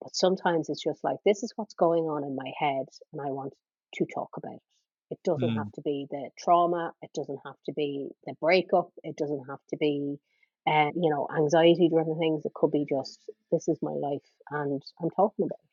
[0.03, 3.31] But sometimes it's just like, this is what's going on in my head, and I
[3.31, 3.55] want
[3.95, 4.63] to talk about it.
[5.11, 5.57] It doesn't Hmm.
[5.57, 6.95] have to be the trauma.
[7.03, 8.91] It doesn't have to be the breakup.
[9.05, 10.19] It doesn't have to be,
[10.67, 12.45] uh, you know, anxiety driven things.
[12.45, 13.21] It could be just,
[13.51, 15.68] this is my life, and I'm talking about it.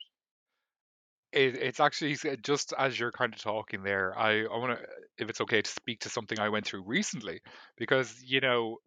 [1.36, 4.17] It, it's actually uh, just as you're kind of talking there.
[4.17, 4.86] I, I want to,
[5.19, 7.41] if it's okay, to speak to something I went through recently
[7.78, 8.80] because, you know,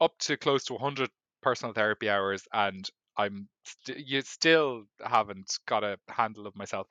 [0.00, 1.10] up to close to 100
[1.42, 6.88] personal therapy hours and I'm st- you still haven't got a handle of myself.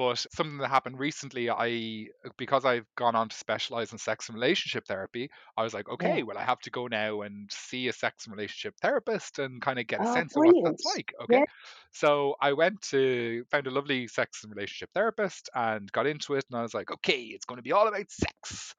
[0.00, 2.08] But something that happened recently, I
[2.38, 6.16] because I've gone on to specialize in sex and relationship therapy, I was like, Yeah.
[6.16, 9.60] okay, well, I have to go now and see a sex and relationship therapist and
[9.60, 10.86] kind of get a Oh, sense of what that's brilliant.
[10.86, 11.12] like.
[11.28, 11.44] Yeah.
[11.44, 11.44] Okay.
[11.92, 16.46] So I went to found a lovely sex and relationship therapist and got into it
[16.50, 18.74] and I was like, okay, it's going to be all about sex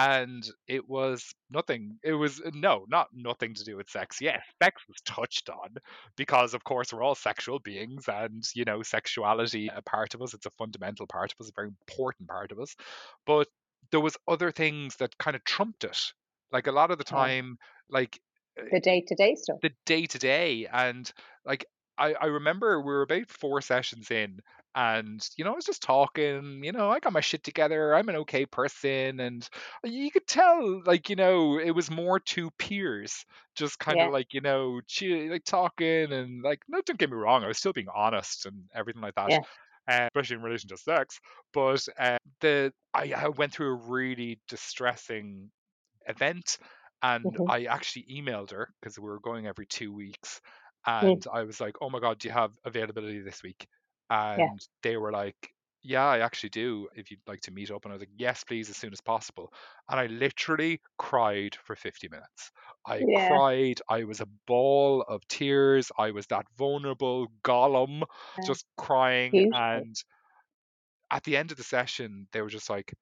[0.00, 4.82] and it was nothing it was no not nothing to do with sex yes sex
[4.88, 5.74] was touched on
[6.16, 10.34] because of course we're all sexual beings and you know sexuality a part of us
[10.34, 12.74] it's a fundamental part of us a very important part of us
[13.26, 13.48] but
[13.90, 16.12] there was other things that kind of trumped it
[16.52, 17.56] like a lot of the Oh, time
[17.88, 18.20] like
[18.60, 19.60] uh, the day to day stuff.
[19.62, 21.12] the day to day and
[21.44, 21.64] like
[21.98, 24.40] I, I remember we were about four sessions in
[24.74, 27.94] And, you know, I was just talking, you know, I got my shit together.
[27.94, 29.18] I'm an okay person.
[29.20, 29.48] And
[29.84, 33.24] you could tell, like, you know, it was more two peers,
[33.56, 34.12] just kind of Yeah.
[34.12, 37.58] like, you know, che- like talking and like, no, don't get me wrong, I was
[37.58, 39.44] still being honest and everything like that, Yeah.
[39.88, 41.18] uh, especially in relation to sex.
[41.52, 45.50] But uh, the I, I went through a really distressing
[46.06, 46.58] event
[47.02, 47.48] and Mhm.
[47.48, 50.40] I actually emailed her because we were going every two weeks
[51.02, 51.20] Mm.
[51.24, 53.66] and I was like, "Oh my god, do you have availability this week?"
[54.36, 54.50] Yeah.
[54.50, 56.88] And they were like, "Yeah, I actually do.
[56.94, 59.00] If you'd like to meet up." And I was like, "Yes, please, as soon as
[59.00, 59.52] possible."
[59.88, 62.52] And I literally cried for 50 minutes.
[62.86, 63.10] I Yeah.
[63.14, 63.80] cried.
[63.88, 65.90] I was a ball of tears.
[65.98, 68.04] I was that vulnerable Gollum,
[68.36, 68.44] Yeah.
[68.44, 69.44] just crying.
[69.52, 69.96] And
[71.10, 72.94] at the end of the session, they were just like,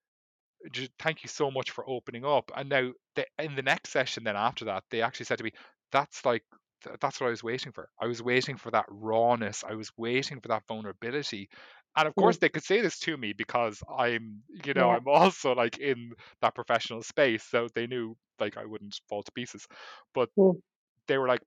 [0.99, 4.37] "Thank you so much for opening up." And now, the, in the next session, then
[4.37, 5.53] after that, they actually said to me,
[5.93, 6.45] "That's like."
[6.85, 7.89] Th- That's what I was waiting for.
[8.01, 9.65] I was waiting for that rawness.
[9.65, 11.49] I was waiting for that vulnerability.
[11.97, 14.93] And of course, they could say this to me because I'm, you know, Yeah.
[14.93, 17.45] I'm also like in that professional space.
[17.45, 19.67] So they knew like I wouldn't fall to pieces.
[20.15, 20.61] But Mm.
[21.07, 21.43] they were like,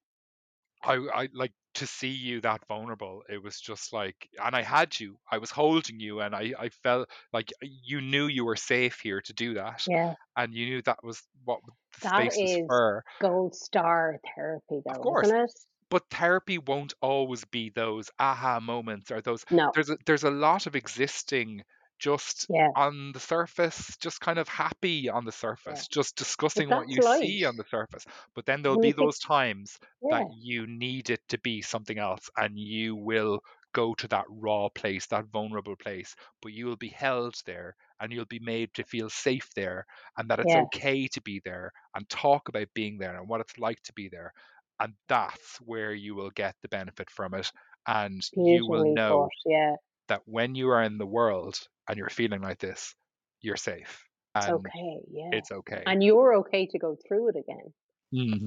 [0.83, 3.23] I, I like to see you that vulnerable.
[3.29, 6.69] It was just like, and I had you, I was holding you, and I, I
[6.69, 10.15] felt like you knew you were safe here to do that, Yeah.
[10.35, 13.03] and you knew that was what the That space was for.
[13.21, 15.51] gold star therapy, though Of course, isn't it?
[15.89, 19.45] but therapy won't always be those aha moments or those.
[19.49, 19.71] No.
[19.73, 21.63] There's a, there's a lot of existing
[22.01, 22.71] just Yeah.
[22.75, 25.31] on the surface, just kind of happy on the
[25.65, 25.83] Yeah.
[25.85, 28.05] surface, just discussing what you see on the surface.
[28.35, 32.57] But then there'll be those times that you need it to be something else and
[32.59, 33.41] you will
[33.73, 38.11] go to that raw place, that vulnerable place, but you will be held there and
[38.11, 39.85] you'll be made to feel safe there
[40.17, 40.65] and that it's Yeah.
[40.65, 44.09] okay to be there and talk about being there and what it's like to be
[44.09, 44.33] there.
[44.79, 47.51] And that's where you will get the benefit from it.
[47.87, 49.31] And you will know put.
[49.45, 49.75] Yeah.
[50.07, 51.59] that when you are in the world
[51.91, 52.95] and you're feeling like this,
[53.41, 55.01] you're safe It's okay.
[55.09, 55.31] Yeah.
[55.31, 55.85] it's okay.
[55.85, 57.73] And you're okay to go through it again.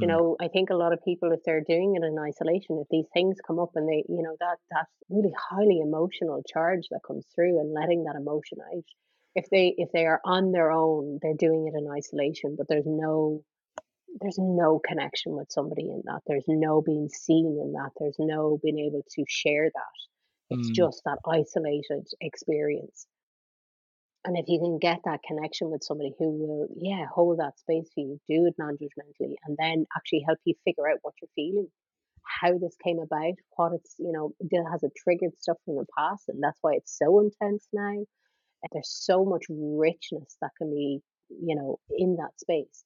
[0.01, 0.09] You Mhm.
[0.09, 3.09] know, I think a lot of people, if they're doing it in isolation, if these
[3.15, 7.27] things come up and they, you know, that that's really highly emotional charge that comes
[7.35, 8.85] through and letting that emotion out.
[9.35, 12.87] If they if they are on their own, they're doing it in isolation, but there's
[12.87, 13.45] no
[14.21, 16.23] there's no connection with somebody in that.
[16.27, 17.91] There's no being seen in that.
[17.99, 19.97] There's no being able to share that.
[20.51, 23.07] It's Mm, just that isolated experience.
[24.27, 27.91] And if you can get that connection with somebody who will, yeah, hold that space
[27.95, 31.69] for you, do it non-judgmentally, and then actually help you figure out what you're feeling,
[32.41, 34.33] how this came about, what it's, you know,
[34.73, 37.91] has it triggered stuff from the past, and that's why it's so intense now.
[37.91, 42.83] And there's so much richness that can be, you know, in that space.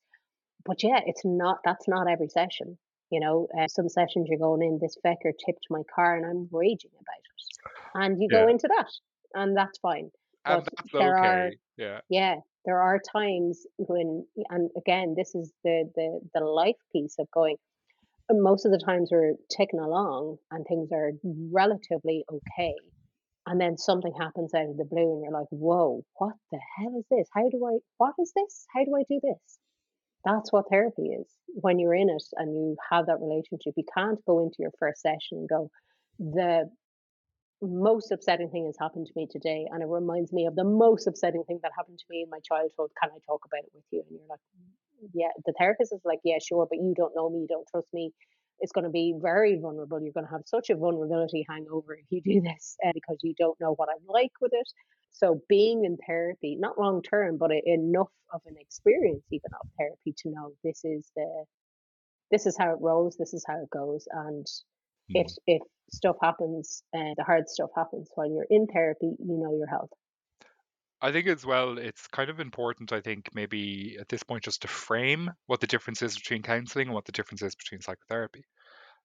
[0.64, 2.76] But yeah, it's not, that's not every session.
[3.10, 6.48] You know, uh, some sessions you're going in, this fecker tipped my car and I'm
[6.50, 8.04] raging about it.
[8.10, 8.90] And you go into that,
[9.34, 10.10] and that's fine.
[10.48, 11.50] And But that's there are.
[11.76, 12.00] Yeah.
[12.08, 17.30] yeah, there are times when, and again, this is the the the life piece of
[17.30, 17.56] going.
[18.30, 21.12] Uh, most of the times we're ticking along and things are
[21.52, 22.74] relatively okay,
[23.46, 26.98] and then something happens out of the blue, and you're like, "Whoa, what the hell
[26.98, 27.28] is this?
[27.32, 27.78] How do I?
[27.98, 28.66] What is this?
[28.74, 29.58] How do I do this?"
[30.24, 31.26] That's what therapy is.
[31.46, 35.00] When you're in it and you have that relationship, you can't go into your first
[35.00, 35.70] session and go,
[36.18, 36.70] "The
[37.62, 41.06] most upsetting thing has happened to me today, and it reminds me of the most
[41.06, 42.90] upsetting thing that happened to me in my childhood.
[43.00, 44.02] Can I talk about it with you?
[44.08, 44.40] And you're like,
[45.14, 47.88] yeah, the therapist is like, yeah, sure, but you don't know me, you don't trust
[47.92, 48.12] me.
[48.60, 50.00] It's going to be very vulnerable.
[50.02, 53.34] You're going to have such a vulnerability hangover if you do this uh, because you
[53.38, 54.68] don't know what I'm like with it.
[55.10, 60.14] So being in therapy, not long term, but enough of an experience even of therapy
[60.18, 61.44] to know this is the
[62.30, 64.46] this is how it rolls, this is how it goes, and
[65.10, 65.24] Mm.
[65.46, 69.66] if stuff happens and the hard stuff happens while you're in therapy, you know your
[69.66, 69.90] health.
[71.00, 74.62] I think as well, it's kind of important, I think, maybe at this point, just
[74.62, 78.44] to frame what the difference is between counseling and what the difference is between psychotherapy.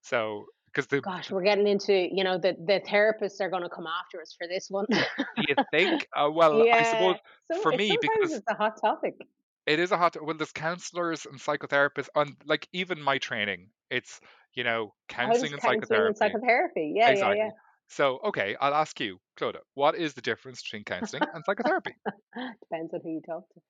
[0.01, 3.69] So, because the, Gosh, we're getting into, you know, the the therapists are going to
[3.69, 4.85] come after us for this one.
[4.89, 6.91] do you think, uh, well, I yeah.
[6.91, 7.15] suppose
[7.51, 9.15] So for me, because it's a hot topic.
[9.65, 14.19] It is a hot, well, there's counselors and psychotherapists, and like even my training, it's,
[14.53, 16.17] you know, counseling and counseling and psychotherapy.
[16.17, 16.93] psychotherapy?
[16.95, 17.49] Yeah, yeah, yeah.
[17.87, 21.93] So, okay, I'll ask you, Clodagh, what is the difference between counseling and psychotherapy?
[22.35, 23.61] Depends on who you talk to.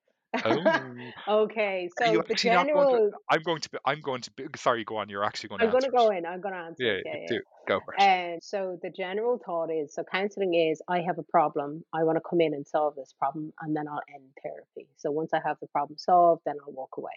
[0.45, 1.11] Oh,
[1.43, 2.35] okay, so the going to?
[2.35, 3.77] general I'm going to be.
[3.85, 4.45] I'm going to be.
[4.57, 5.09] Sorry, go on.
[5.09, 7.01] You're actually going to I'm gonna go in, I'm gonna answer Yeah.
[7.05, 8.01] Yeah, yeah, do go for it.
[8.01, 12.03] And um, so the general thought is so counseling is I have a problem, I
[12.03, 14.87] want to come in and solve this problem, and then I'll end therapy.
[14.97, 17.13] So once I have the problem solved, then I'll walk away.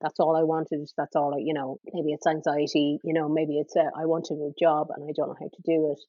[0.00, 0.88] That's all I wanted.
[0.96, 4.30] That's all I, you know, maybe it's anxiety, you know, maybe it's a, I want
[4.30, 6.00] a new job and I don't know how to do it.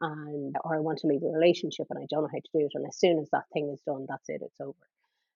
[0.00, 2.64] and or I want to leave a relationship and I don't know how to do
[2.64, 2.72] it.
[2.74, 4.74] And as soon as that thing is done, that's it, it's over.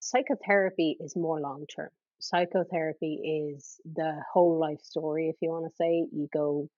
[0.00, 1.90] Psychotherapy is more long term.
[2.20, 6.06] Psychotherapy is the whole life story, if you want to say.
[6.12, 6.68] You go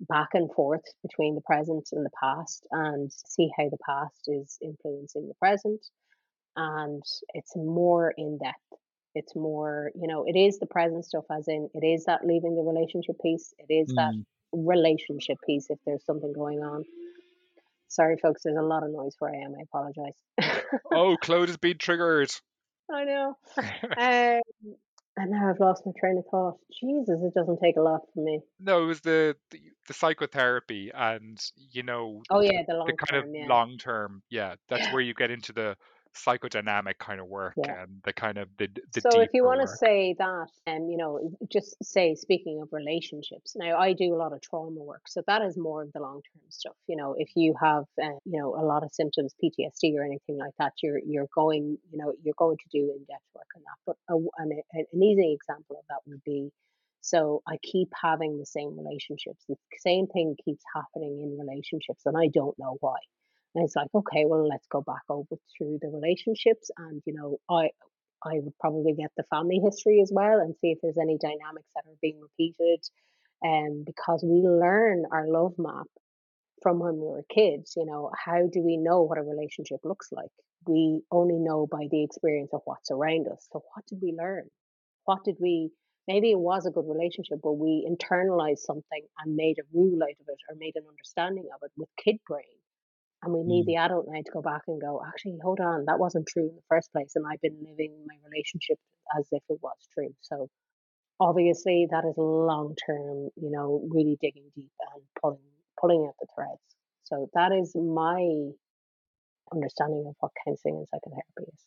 [0.00, 4.58] back and forth between the present and the past and see how the past is
[4.62, 5.84] influencing the present.
[6.56, 7.02] And
[7.34, 8.56] it's more in depth.
[9.14, 12.54] It's more, you know, it is the present stuff, as in it is that leaving
[12.56, 14.24] the relationship piece, it is that Mm.
[14.52, 16.84] relationship piece if there's something going on.
[17.88, 19.54] Sorry, folks, there's a lot of noise where I am.
[19.56, 20.22] I apologize.
[20.92, 22.30] Oh, Clodagh has been triggered.
[22.92, 23.38] I know.
[23.96, 24.42] Um,
[25.16, 26.58] and now I've lost my train of thought.
[26.72, 28.40] Jesus, it doesn't take a lot from me.
[28.58, 32.96] no, it was the, the the psychotherapy and you know Oh yeah, the the long
[32.96, 33.48] kind of yeah.
[33.48, 34.22] long term.
[34.30, 34.92] Yeah, that's Yeah.
[34.92, 35.76] where you get into the
[36.14, 37.82] psychodynamic kind of work Yeah.
[37.82, 40.96] and the kind of the the So if you want to say that, um, you
[40.96, 43.54] know, just say speaking of relationships.
[43.56, 46.22] Now I do a lot of trauma work, so that is more of the long
[46.22, 46.76] term stuff.
[46.88, 50.36] You know, if you have, uh, you know, a lot of symptoms, PTSD or anything
[50.36, 53.62] like that, you're you're going, you know, you're going to do in depth work on
[53.62, 53.78] that.
[53.86, 56.50] But a, an, an easy example of that would be,
[57.00, 59.44] so I keep having the same relationships.
[59.48, 62.98] The same thing keeps happening in relationships, and I don't know why.
[63.54, 67.38] And it's like, okay, well, let's go back over through the relationships, and you know,
[67.50, 67.70] I
[68.24, 71.70] I would probably get the family history as well and see if there's any dynamics
[71.74, 72.80] that are being repeated.
[73.42, 75.86] Um, because we learn our love map
[76.62, 77.74] from when we were kids.
[77.76, 80.30] You know, how do we know what a relationship looks like?
[80.66, 83.48] We only know by the experience of what's around us.
[83.52, 84.48] So, what did we learn?
[85.06, 85.70] What did we?
[86.06, 90.10] Maybe it was a good relationship, but we internalized something and made a rule out
[90.20, 92.59] of it or made an understanding of it with kid brain.
[93.22, 93.66] And we need Mm.
[93.66, 96.56] the adult now to go back and go, actually, hold on, that wasn't true in
[96.56, 97.12] the first place.
[97.16, 98.78] And I've been living my relationship
[99.18, 100.14] as if it was true.
[100.22, 100.48] So
[101.20, 105.40] obviously that is long term, you know, really digging deep and pulling
[105.80, 106.60] pulling at the threads.
[107.04, 108.52] So that is my
[109.52, 111.66] understanding of what counseling and psychotherapy is.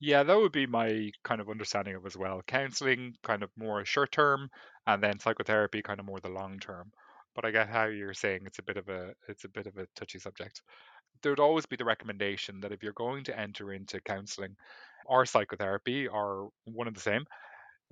[0.00, 2.40] Yeah, that would be my kind of understanding of as well.
[2.42, 4.48] Counseling kind of more short term,
[4.86, 6.92] and then psychotherapy kind of more the long term.
[7.36, 9.78] But I get how you're saying it's a bit of a it's a bit of
[9.78, 10.62] a touchy subject.
[11.22, 14.56] There would always be the recommendation that if you're going to enter into counseling
[15.06, 17.26] or psychotherapy or one of the same,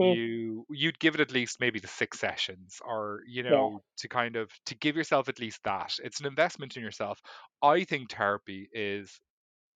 [0.01, 3.83] Mm, you you'd give it at least maybe the six sessions or you yeah, know
[3.99, 5.97] to kind of to give yourself at least that.
[6.03, 7.21] It's an investment in yourself.
[7.63, 9.21] I think therapy is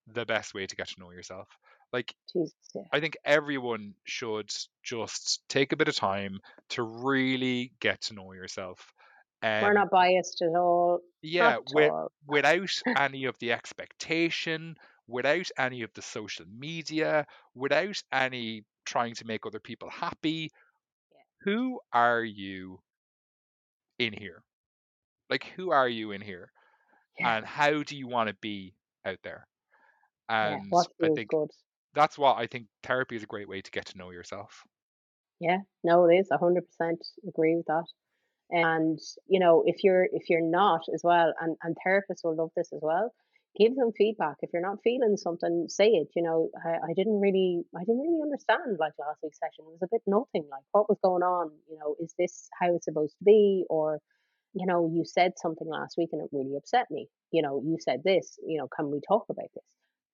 [0.07, 1.49] the best way to get to know yourself.
[1.93, 4.51] Like Jesus, yeah, I think everyone should
[4.83, 6.41] just take a bit of time
[6.71, 8.93] to really get to know yourself.
[9.61, 12.13] We're Um, not biased at all, yeah, at with, all.
[12.27, 14.77] without any of the expectation,
[15.07, 20.51] without any of the social media, without any trying to make other people happy.
[21.13, 22.83] Yeah, Who are you
[23.99, 24.43] in here?
[25.31, 26.53] Like, who are you in here?
[27.19, 29.49] yeah, And how do you want to be out there?
[30.43, 30.61] yeah.
[30.61, 31.51] And What I think good?
[31.95, 34.65] that's what I think therapy is a great way to get to know yourself.
[35.41, 36.31] Yeah, no, it is.
[36.31, 37.87] A hundred percent agree with that.
[38.51, 42.51] And you know, if you're if you're not as well, and and therapists will love
[42.57, 43.13] this as well.
[43.59, 44.37] Give them feedback.
[44.41, 46.09] If you're not feeling something, say it.
[46.15, 49.65] You know, I, I didn't really, I didn't really understand like last week's session.
[49.67, 50.49] It was a bit nothing.
[50.49, 51.51] Like, what was going on?
[51.69, 53.65] You know, is this how it's supposed to be?
[53.69, 53.99] Or,
[54.53, 57.09] you know, you said something last week and it really upset me.
[57.33, 58.39] You know, you said this.
[58.47, 59.65] You know, can we talk about this?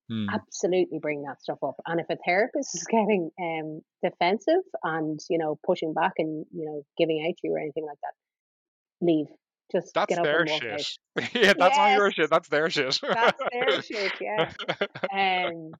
[0.09, 0.29] Hmm.
[0.33, 1.75] Absolutely bring that stuff up.
[1.85, 6.65] And if a therapist is getting um defensive and, you know, pushing back and, you
[6.65, 8.13] know, giving out to you or anything like that,
[9.01, 9.27] leave.
[9.71, 10.81] Just That's get up their and walk out.
[10.81, 11.33] shit.
[11.33, 12.29] yeah, that's not your shit.
[12.29, 12.99] That's their shit.
[13.01, 14.51] that's their shit, yeah.
[15.11, 15.71] Um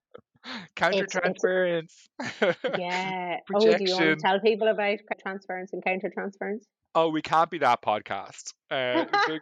[0.74, 2.08] Counter it's it's transference.
[2.78, 3.38] yeah.
[3.54, 6.66] Oh, do you want to tell people about transference and counter transference?
[6.94, 8.54] Oh, we can't be that podcast.
[8.70, 9.40] Uh, we,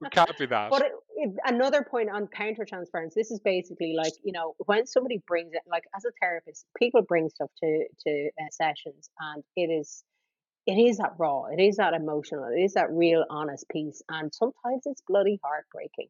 [0.00, 0.70] we can't be that.
[0.70, 4.86] But it, it, another point on counter transference, this is basically like you know when
[4.86, 9.42] somebody brings it, like as a therapist, people bring stuff to to uh, sessions, and
[9.56, 10.04] it is
[10.66, 14.32] it is that raw, it is that emotional, it is that real honest piece, and
[14.34, 16.08] sometimes it's bloody heartbreaking.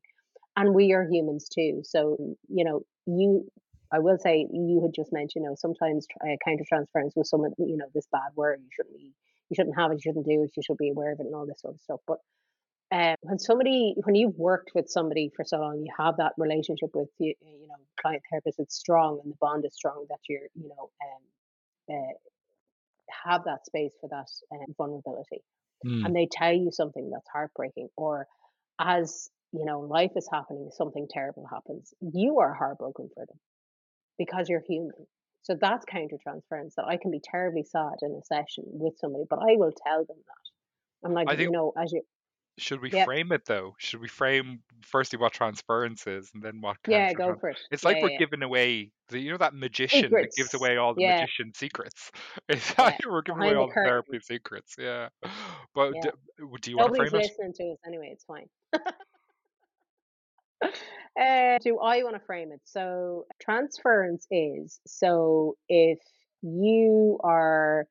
[0.56, 2.16] And we are humans too, so
[2.48, 3.50] you know you.
[3.92, 7.52] I will say you had just mentioned, you know, sometimes uh, counter transference with someone,
[7.58, 9.12] you know, this bad word, you shouldn't be,
[9.50, 11.34] you shouldn't have it, you shouldn't do it, you should be aware of it, and
[11.34, 12.00] all this sort of stuff.
[12.06, 12.18] But
[12.90, 16.90] um, when somebody, when you've worked with somebody for so long, you have that relationship
[16.94, 18.58] with you, you know, client therapist.
[18.58, 20.06] It's strong, and the bond is strong.
[20.08, 22.14] That you're, you know, um, uh,
[23.24, 25.42] have that space for that um, vulnerability,
[25.82, 26.04] Hmm.
[26.04, 28.26] and they tell you something that's heartbreaking, or
[28.80, 31.94] as you know, life is happening, something terrible happens.
[32.00, 33.38] You are heartbroken for them
[34.18, 35.06] because you're human.
[35.42, 36.74] So that's counter transference.
[36.76, 40.04] That I can be terribly sad in a session with somebody, but I will tell
[40.04, 41.08] them that.
[41.08, 42.02] I'm like, you know, as you
[42.56, 43.08] Should we Yep.
[43.08, 43.74] frame it though?
[43.78, 47.58] Should we frame firstly what transference is and then what Yeah, go trans for it.
[47.70, 48.18] It's like yeah, we're yeah.
[48.18, 52.12] giving away the you know that magician that gives away all the Yeah, magician secrets?
[52.48, 52.96] It's yeah.
[52.96, 55.08] like we're giving away the all the therapy secrets, yeah.
[55.74, 56.00] But Yeah.
[56.00, 56.10] d-
[56.60, 57.24] do you want to frame it?
[57.24, 58.48] listening to us anyway, it's fine.
[61.18, 62.60] Uh, do I want to frame it?
[62.64, 66.00] So, transference is so if
[66.42, 67.86] you are,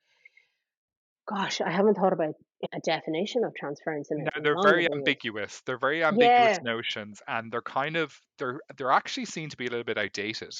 [1.27, 2.35] gosh, I haven't thought about
[2.71, 5.61] a definition of transference in No, they're very ambiguous.
[5.61, 9.65] They're very ambiguous Yeah, notions and they're kind of they're they're actually seen to be
[9.67, 10.53] a little bit outdated.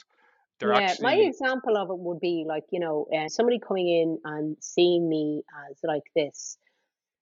[0.60, 0.96] They're yeah.
[1.00, 5.10] My example of it would be like, you know, uh, somebody coming in and seeing
[5.10, 6.58] me as like this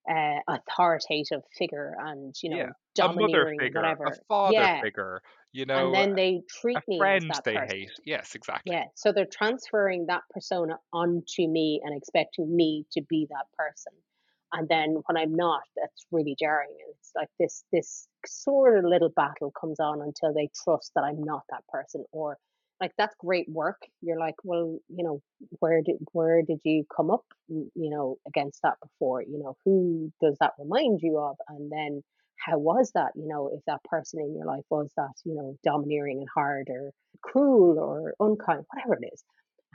[0.10, 4.24] uh, authoritative figure and, you yeah, know, a mother domineering, figure, a whatever.
[4.28, 4.84] father Yeah.
[4.84, 5.22] figure,
[5.52, 7.68] you know, And then they treat a me as that they person.
[7.68, 7.92] hate.
[8.06, 8.76] Yes, exactly.
[8.76, 13.94] Yeah, so they're transferring that persona onto me and expecting me to be that person.
[14.54, 16.70] And then when I'm not, that's really jarring.
[16.70, 21.04] And it's like this this sort of little battle comes on until they trust that
[21.04, 22.04] I'm not that person.
[22.12, 22.38] Or
[22.82, 23.82] like that's great work.
[24.02, 25.22] You're like, well, you know,
[25.60, 29.22] where did where did you come up, mm, you know, against that before?
[29.22, 31.38] You know, who does that remind you of?
[31.48, 32.04] And then
[32.46, 33.12] how was that?
[33.16, 36.70] You know, if that person in your life was that, you know, domineering and hard
[36.70, 36.92] or
[37.22, 39.24] cruel or unkind, whatever it is.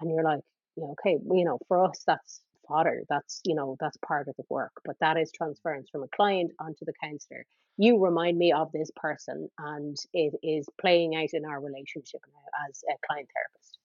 [0.01, 0.41] And you're like,
[0.77, 3.03] you know, okay, you know, for us, that's fodder.
[3.09, 4.73] That's, you know, that's part of the work.
[4.85, 7.45] But that is transference from a client onto the counselor.
[7.79, 12.69] You remind me of this person, and it is playing out in our relationship now
[12.69, 13.79] as a client therapist.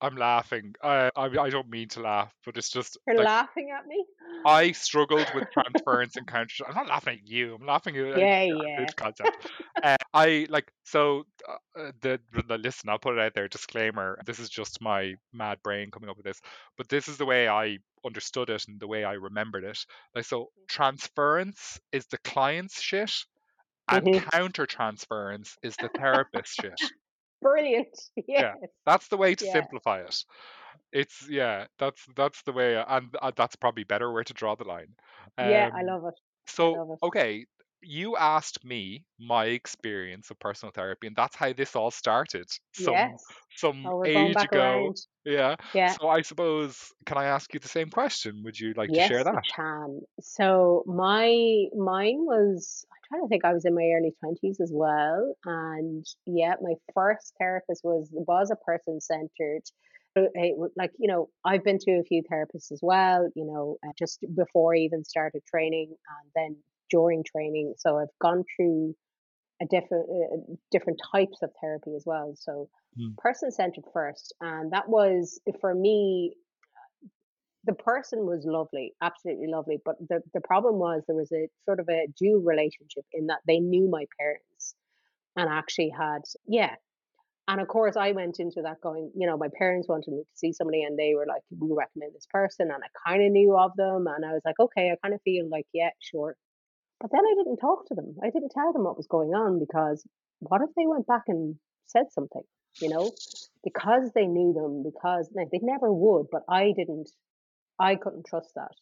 [0.00, 0.74] I'm laughing.
[0.82, 4.04] I, I I don't mean to laugh, but it's just You're like laughing at me?
[4.44, 6.64] I struggled with transference and counter.
[6.68, 7.56] I'm not laughing at you.
[7.56, 8.90] I'm laughing at Yeah, yeah.
[8.96, 9.50] concept.
[9.82, 12.88] Uh, I like so uh, uh, the, the listen.
[12.88, 13.48] I'll put it out there.
[13.48, 16.40] Disclaimer: This is just my mad brain coming up with this,
[16.76, 19.84] but this is the way I understood it and the way I remembered it.
[20.14, 23.12] Like so, transference is the client's shit,
[23.88, 26.80] and hmm counter transference is the therapist's shit.
[27.42, 27.98] Brilliant.
[28.28, 28.46] Yes.
[28.46, 29.46] Yeah, that's the way to Yeah.
[29.46, 30.24] simplify it.
[30.92, 34.64] It's yeah, that's that's the way, and uh, that's probably better where to draw the
[34.64, 34.94] line.
[35.38, 36.20] Yeah, I Um, love it.
[36.46, 37.00] So love it.
[37.02, 37.46] okay,
[37.82, 43.16] you asked me my experience of personal therapy, and that's how this all started some
[43.16, 43.38] Yes.
[43.56, 44.94] some Oh, age ago.
[45.24, 45.56] Yeah.
[45.72, 45.98] Yeah.
[45.98, 48.42] So I suppose can I ask you the same question?
[48.44, 49.44] Would you like to share Yes, that?
[49.54, 50.00] can.
[50.20, 54.70] So my mine was I'm trying to think I was in my early 20s as
[54.72, 55.34] well.
[55.44, 59.62] And yeah, my first therapist was was a person centered.
[60.76, 64.24] Like, you know, I've been to a few therapists as well, you know, uh, just
[64.34, 66.56] before I even started training and then
[66.90, 67.74] during training.
[67.78, 68.94] So I've gone through
[69.62, 72.34] a different uh, different types of therapy as well.
[72.36, 76.36] So Mm, person centered first, and that was for me
[77.64, 81.80] the person was lovely, absolutely lovely, but the the problem was there was a sort
[81.80, 84.74] of a dual relationship in that they knew my parents
[85.36, 86.76] and actually had yeah.
[87.48, 90.30] And of course I went into that going, you know, my parents wanted me to
[90.36, 93.76] see somebody and they were like, We recommend this person and I kinda knew of
[93.76, 96.36] them and I was like, Okay, I kind of feel like, yeah, sure.
[97.00, 98.16] But then I didn't talk to them.
[98.22, 100.04] I didn't tell them what was going on because
[100.40, 102.42] what if they went back and said something,
[102.80, 103.12] you know?
[103.62, 107.10] Because they knew them, because like, they never would, but I didn't
[107.78, 108.72] I couldn't trust that.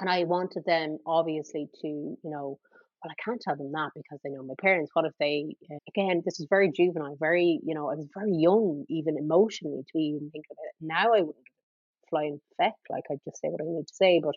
[0.00, 2.58] And I wanted them obviously to, you know,
[3.02, 4.90] well, I can't tell them that because they know my parents.
[4.94, 8.32] What if they, uh, again, this is very juvenile, very, you know, I was very
[8.32, 10.74] young, even emotionally, to even think of it.
[10.80, 14.20] Now I wouldn't a flying feck, like I'd just say what I need to say.
[14.22, 14.34] But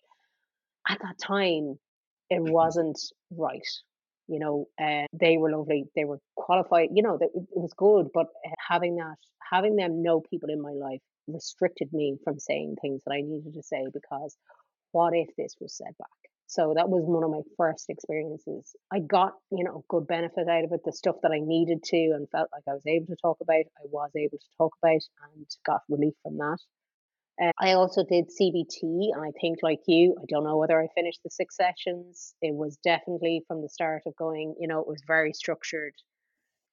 [0.88, 1.78] at that time,
[2.32, 3.00] it mhm, wasn't
[3.32, 3.68] right.
[4.28, 8.08] You know, uh, they were lovely, they were qualified, you know, that it, was good.
[8.14, 9.18] But uh, having that,
[9.52, 13.54] having them know people in my life restricted me from saying things that I needed
[13.56, 14.38] to say because
[14.94, 16.10] what if this was said back?
[16.48, 18.76] So that was one of my first experiences.
[18.92, 20.82] I got, you know, good benefit out of it.
[20.86, 23.66] The stuff that I needed to and felt like I was able to talk about,
[23.78, 25.02] I was able to talk about
[25.36, 26.60] and got relief from that.
[27.42, 30.88] Uh, I also did CBT, and I think like you, I don't know whether I
[30.94, 32.36] finished the six sessions.
[32.42, 35.94] It was definitely from the start of going, you know, it was very structured.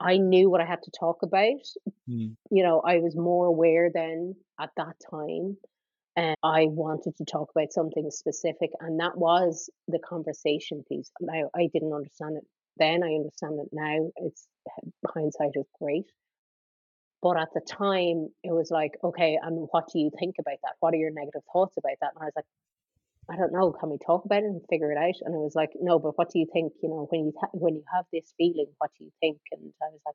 [0.00, 1.62] I knew what I had to talk about.
[2.08, 5.56] mm, You know, I was more aware then at that time
[6.16, 11.10] and I wanted to talk about something specific, and that was the conversation piece.
[11.20, 12.44] Now, I didn't understand it
[12.76, 14.10] then, I understand it now.
[14.16, 14.48] It's
[15.06, 16.06] hindsight is great.
[17.20, 20.74] But at the time, it was like, okay, and what do you think about that?
[20.80, 22.12] What are your negative thoughts about that?
[22.14, 22.44] And I was like,
[23.30, 23.72] I don't know.
[23.72, 25.16] Can we talk about it and figure it out?
[25.22, 26.72] And it was like, no, but what do you think?
[26.82, 29.38] You know, when you ha- when you have this feeling, what do you think?
[29.52, 30.14] And I was like,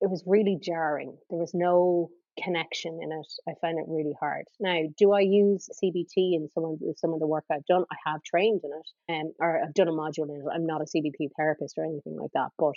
[0.00, 1.16] it was really jarring.
[1.28, 2.10] There was no
[2.42, 3.26] connection in it.
[3.48, 4.46] I find it really hard.
[4.58, 7.84] Now, do I use CBT in some of the, some of the work I've done?
[7.90, 10.52] I have trained in it, um, or I've done a module in it.
[10.52, 12.74] I'm not a CBT therapist or anything like that, but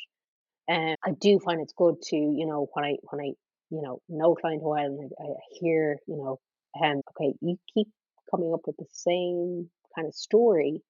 [0.72, 3.32] um, I do find it's good to you know when I when I
[3.70, 6.40] you know know client a while and I, I hear you know
[6.84, 7.88] um okay you keep
[8.32, 10.82] coming up with the same kind of story.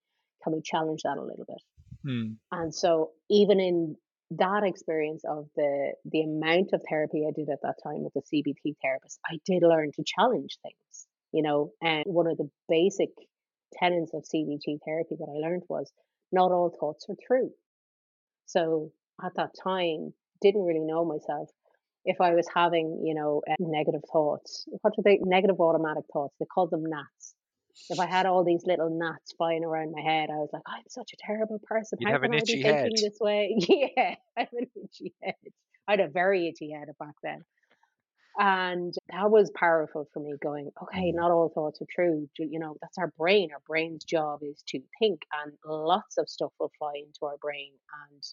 [0.43, 1.61] Can we challenge that a little bit?
[2.05, 2.35] Mm.
[2.51, 3.95] And so even in
[4.31, 8.21] that experience of the the amount of therapy I did at that time with the
[8.21, 13.09] CBT therapist, I did learn to challenge things, you know, and one of the basic
[13.73, 15.91] tenets of CBT therapy that I learned was
[16.31, 17.51] not all thoughts are true.
[18.45, 18.91] So
[19.23, 21.49] at that time, didn't really know myself.
[22.05, 25.19] If I was having, you know, uh, negative thoughts, what are they?
[25.21, 26.35] Negative automatic thoughts.
[26.39, 27.35] They call them gnats
[27.89, 30.83] if I had all these little gnats flying around my head, I was like, I'm
[30.87, 31.97] such a terrible person.
[31.99, 32.89] You'd How have can an I be itchy head.
[32.89, 33.55] thinking this way?
[33.67, 35.35] Yeah, I have an itchy head.
[35.87, 37.43] I had a very itchy head back then.
[38.37, 41.15] And that was powerful for me going, okay, Mm.
[41.15, 42.27] not all thoughts are true.
[42.37, 43.49] You know, that's our brain.
[43.53, 47.73] Our brain's job is to think, and lots of stuff will fly into our brain.
[48.09, 48.23] And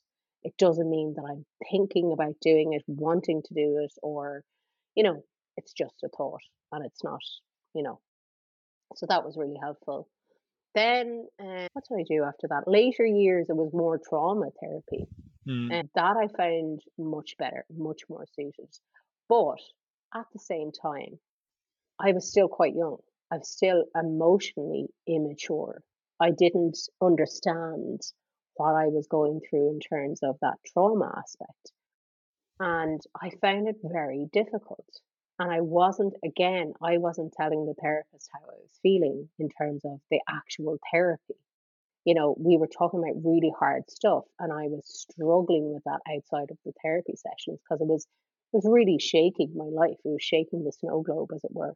[0.42, 4.44] it doesn't mean that I'm thinking about doing it, wanting to do it, or,
[4.94, 5.24] you know,
[5.56, 7.20] it's just a thought and it's not,
[7.74, 8.00] you know.
[8.96, 10.08] So that was really helpful.
[10.74, 12.68] Then, uh, what did I do after that?
[12.68, 15.06] Later years, it was more trauma therapy,
[15.48, 15.70] Mm.
[15.72, 18.68] and that I found much better, much more suited.
[19.28, 19.60] But
[20.14, 21.18] at the same time,
[21.98, 22.98] I was still quite young.
[23.30, 25.82] I was still emotionally immature.
[26.20, 28.02] I didn't understand
[28.60, 31.72] what I was going through in terms of that trauma aspect.
[32.58, 34.84] And I found it very difficult.
[35.38, 39.80] And I wasn't, again, I wasn't telling the therapist how I was feeling in terms
[39.86, 41.40] of the actual therapy.
[42.04, 46.00] You know, we were talking about really hard stuff, and I was struggling with that
[46.14, 48.06] outside of the therapy sessions because it was
[48.52, 49.96] it was really shaking my life.
[50.04, 51.74] It was shaking the snow globe, as it were.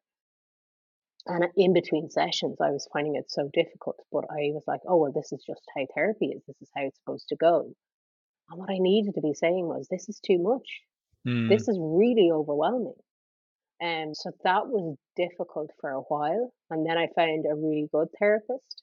[1.27, 3.97] And in between sessions, I was finding it so difficult.
[4.13, 6.43] But I was like, oh, well, this is just how therapy is.
[6.47, 7.73] This is how it's supposed to go.
[8.51, 10.83] And what I needed to be saying was, this is too much.
[11.27, 11.49] Mm.
[11.49, 13.01] This is really overwhelming.
[13.81, 16.53] And so that was difficult for a while.
[16.71, 18.83] And then I found a really good therapist.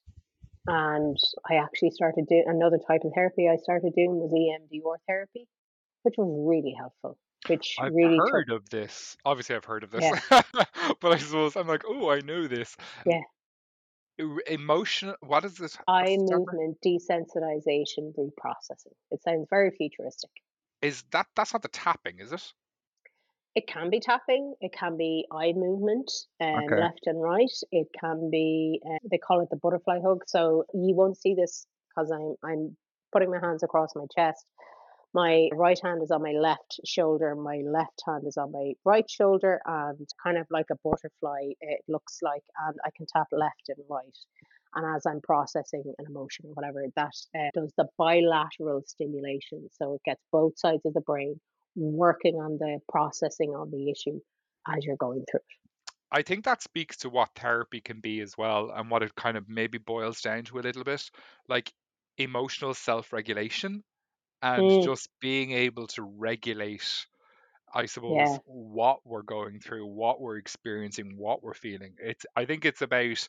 [0.66, 1.16] And
[1.48, 5.48] I actually started doing another type of therapy I started doing was EMDR therapy,
[6.02, 7.18] which was really helpful,
[7.48, 9.16] which I've really took, heard of this.
[9.24, 10.42] Obviously, I've heard of this, yeah,
[11.00, 12.76] but I suppose I'm like, oh, I know this.
[13.06, 13.20] yeah,
[14.48, 15.16] Emotional.
[15.20, 15.76] What is this?
[15.88, 16.44] Eye the term?
[16.44, 18.94] for movement desensitization reprocessing.
[19.10, 20.30] It sounds very futuristic.
[20.80, 22.52] Is that that's not the tapping, is it?
[23.54, 26.76] It can be tapping, it can be eye movement, um, Okay.
[26.80, 27.52] left and right.
[27.70, 30.22] It can be, uh, they call it the butterfly hug.
[30.26, 32.76] So you won't see this because I'm I'm
[33.12, 34.46] putting my hands across my chest.
[35.14, 39.08] My right hand is on my left shoulder, my left hand is on my right
[39.10, 43.68] shoulder, and kind of like a butterfly, it looks like, and I can tap left
[43.68, 44.16] and right.
[44.74, 49.68] And as I'm processing an emotion or whatever, that uh, does the bilateral stimulation.
[49.72, 51.38] So it gets both sides of the brain
[51.76, 54.18] working on the processing of the issue
[54.66, 55.92] as you're going through it.
[56.10, 59.36] I think that speaks to what therapy can be as well, and what it kind
[59.36, 61.10] of maybe boils down to a little bit,
[61.48, 61.70] like
[62.16, 63.82] emotional self-regulation
[64.42, 67.06] and Mm, just being able to regulate
[67.74, 71.96] I suppose yeah, what we're going through, what we're experiencing, what we're feeling.
[71.98, 73.28] It's I think it's about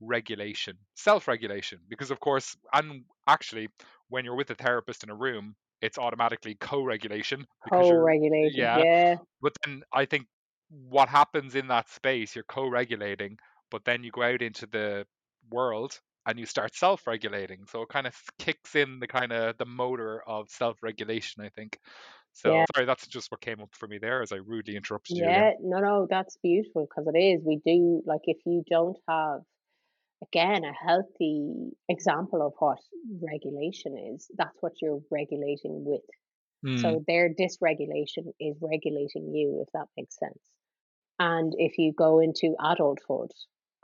[0.00, 3.68] regulation, self-regulation, because of course, and actually,
[4.08, 8.70] when you're with a therapist in a room, it's automatically co-regulation co-regulated.
[8.70, 8.84] yeah.
[8.84, 10.28] Yeah, But then I think
[10.70, 13.38] what happens in that space, you're co-regulating,
[13.70, 15.06] but then you go out into the
[15.50, 17.66] world and you start self-regulating.
[17.66, 21.78] So it kind of kicks in the kind of the motor of self-regulation, I think.
[22.32, 22.64] So yeah.
[22.74, 25.24] sorry, that's just what came up for me there as I rudely interrupted you.
[25.24, 27.42] Yeah, no, no, that's beautiful because it is.
[27.44, 29.42] We do, like, if you don't have,
[30.22, 32.78] again, a healthy example of what
[33.22, 36.02] regulation is, that's what you're regulating with.
[36.64, 40.40] Mm, So their dysregulation is regulating you, if that makes sense.
[41.18, 43.30] And if you go into adulthood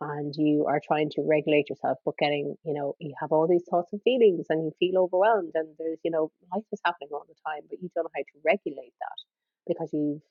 [0.01, 3.65] and you are trying to regulate yourself, but getting, you know, you have all these
[3.71, 7.25] thoughts and feelings and you feel overwhelmed and there's, you know, life is happening all
[7.29, 9.19] the time, but you don't know how to regulate that
[9.67, 10.23] because you've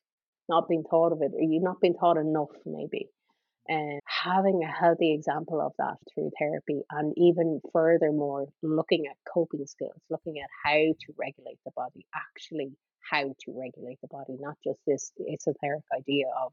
[0.49, 3.07] not been taught of it or you've not been taught enough, maybe.
[3.67, 9.67] And having a healthy example of that through therapy, and even furthermore, looking at coping
[9.67, 12.71] skills, looking at how to regulate the body, actually
[13.11, 16.51] how to regulate the body, not just this esoteric idea of,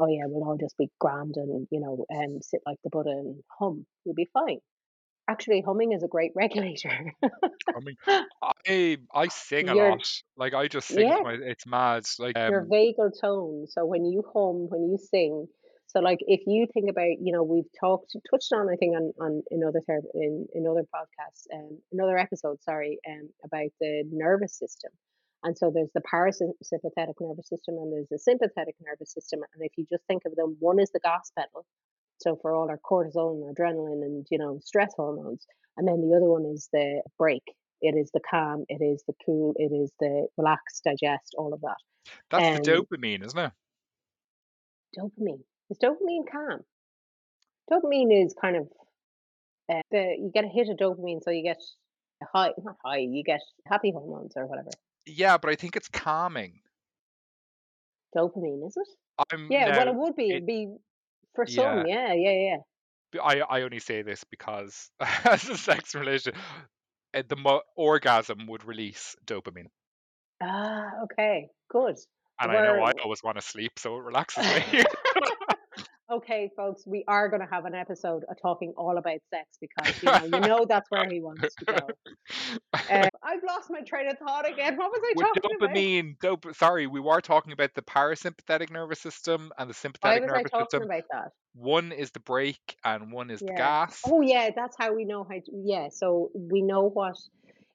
[0.00, 3.10] oh yeah, we'll all just be grand and you know, and sit like the Buddha
[3.10, 4.58] and hum, we'll be fine.
[5.28, 7.12] Actually, humming is a great regulator.
[7.22, 10.08] I mean, I I sing a Your lot.
[10.36, 12.04] Like I just sing yeah, my it's mad.
[12.18, 13.66] Like your um vagal tone.
[13.68, 15.46] So when you hum, when you sing,
[15.86, 19.12] so like if you think about, you know, we've talked touched on, I think on
[19.20, 24.04] on in other ther in in other podcasts, um, another episode, sorry, um, about the
[24.10, 24.92] nervous system.
[25.42, 29.40] And so there's the parasympathetic nervous system and there's the sympathetic nervous system.
[29.54, 31.64] And if you just think of them, one is the gas pedal,
[32.18, 36.14] so for all our cortisol and adrenaline and you know stress hormones, and then the
[36.16, 37.54] other one is the brake.
[37.80, 38.64] It is the calm.
[38.68, 39.54] It is the cool.
[39.56, 41.78] It is the relax, digest, all of that.
[42.30, 43.52] that's the Um, dopamine, isn't it?
[44.98, 45.40] dopamine.
[45.70, 46.60] Is dopamine calm?
[47.70, 48.68] Dopamine is kind of
[49.72, 51.62] uh, the you get a hit of dopamine, so you get
[52.34, 52.98] high, not high.
[52.98, 54.70] You get happy hormones or whatever.
[55.06, 56.60] Yeah, but I think it's calming.
[58.16, 58.88] Dopamine is it?
[59.32, 59.76] I'm Yeah.
[59.76, 60.30] Well, it would be.
[60.30, 60.68] it be
[61.34, 61.54] for yeah.
[61.54, 61.86] some.
[61.86, 62.12] Yeah.
[62.12, 62.56] Yeah.
[63.14, 63.36] Yeah.
[63.48, 64.90] I only say this because
[65.24, 66.32] as a sex relation,
[67.14, 69.66] uh, the mo- orgasm would release dopamine,
[70.40, 70.90] Ah.
[71.04, 71.48] Okay.
[71.68, 71.96] Good.
[72.40, 74.84] and I know I always want to sleep, so it relaxes me.
[76.10, 80.10] Okay, folks, we are going to have an episode talking all about sex because you
[80.10, 81.88] know, you know that's where he wants to go.
[82.72, 84.76] Um, I've lost my train of thought again.
[84.76, 85.70] What was I With talking about?
[85.70, 86.56] dopamine.
[86.56, 90.58] Sorry, we were talking about the parasympathetic nervous system and the sympathetic nervous system.
[90.58, 90.82] Why sympathetic was I talking system.
[90.82, 91.32] about that?
[91.54, 94.00] One is the brake, and one is the gas.
[94.04, 97.16] Oh, yeah, that's how we know how to, yeah, so we know what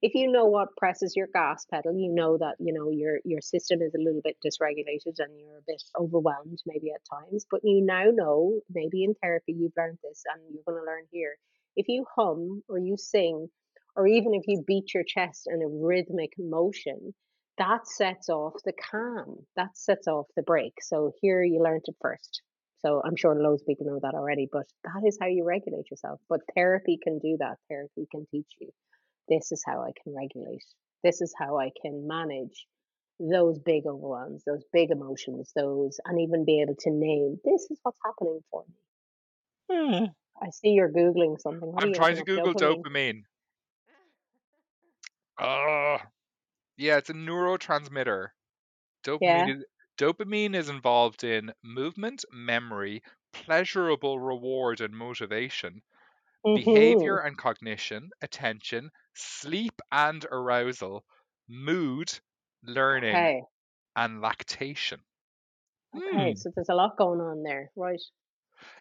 [0.06, 3.42] if you know what presses your gas pedal, you know that, you know, your your
[3.42, 7.62] system is a little bit dysregulated and you're a bit overwhelmed maybe at times, but
[7.64, 11.34] you now know, maybe in therapy you've learned this and you're going to learn here.
[11.76, 13.48] If you hum or you sing
[13.96, 17.16] or even if you beat your chest in a rhythmic motion,
[17.58, 19.38] that sets off the calm.
[19.56, 20.74] That sets off the break.
[20.84, 22.44] So here you learned it first.
[22.86, 25.90] So I'm sure loads of people know that already, but that is how you regulate
[25.90, 26.20] yourself.
[26.30, 27.56] But therapy can do that.
[27.70, 28.70] Therapy can teach you
[29.28, 30.66] this is how I can regulate.
[31.04, 32.68] This is how I can manage
[33.20, 37.80] those big overwhelms, those big emotions, those, and even be able to name this is
[37.84, 38.76] what's happening for me.
[39.70, 40.06] Hmm.
[40.42, 41.74] I see you're Googling something.
[41.74, 42.24] What I'm trying to?
[42.24, 42.86] Google Dopamine.
[42.88, 43.24] dopamine.
[45.40, 45.98] Oh,
[46.78, 48.30] yeah, it's a neurotransmitter.
[49.04, 49.56] Dopamine Yeah.
[49.60, 49.66] is
[49.98, 53.04] dopamine is involved in movement, memory,
[53.34, 55.84] pleasurable reward and motivation,
[56.44, 61.04] hmm behavior and cognition, attention, sleep and arousal,
[61.48, 62.12] mood,
[62.64, 63.42] learning, Okay.
[63.96, 65.00] and lactation.
[65.96, 66.32] Okay.
[66.32, 66.36] Hmm.
[66.36, 67.72] So there's a lot going on there.
[67.76, 68.02] Right.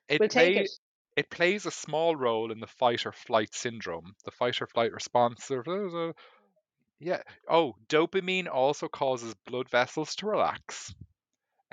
[0.08, 0.70] It We'll take it.
[1.16, 4.92] it plays a small role in the fight or flight syndrome, the fight or flight
[4.92, 5.50] response.
[5.50, 6.12] uh,
[6.98, 7.22] Yeah.
[7.48, 10.94] Oh, dopamine also causes blood vessels to relax.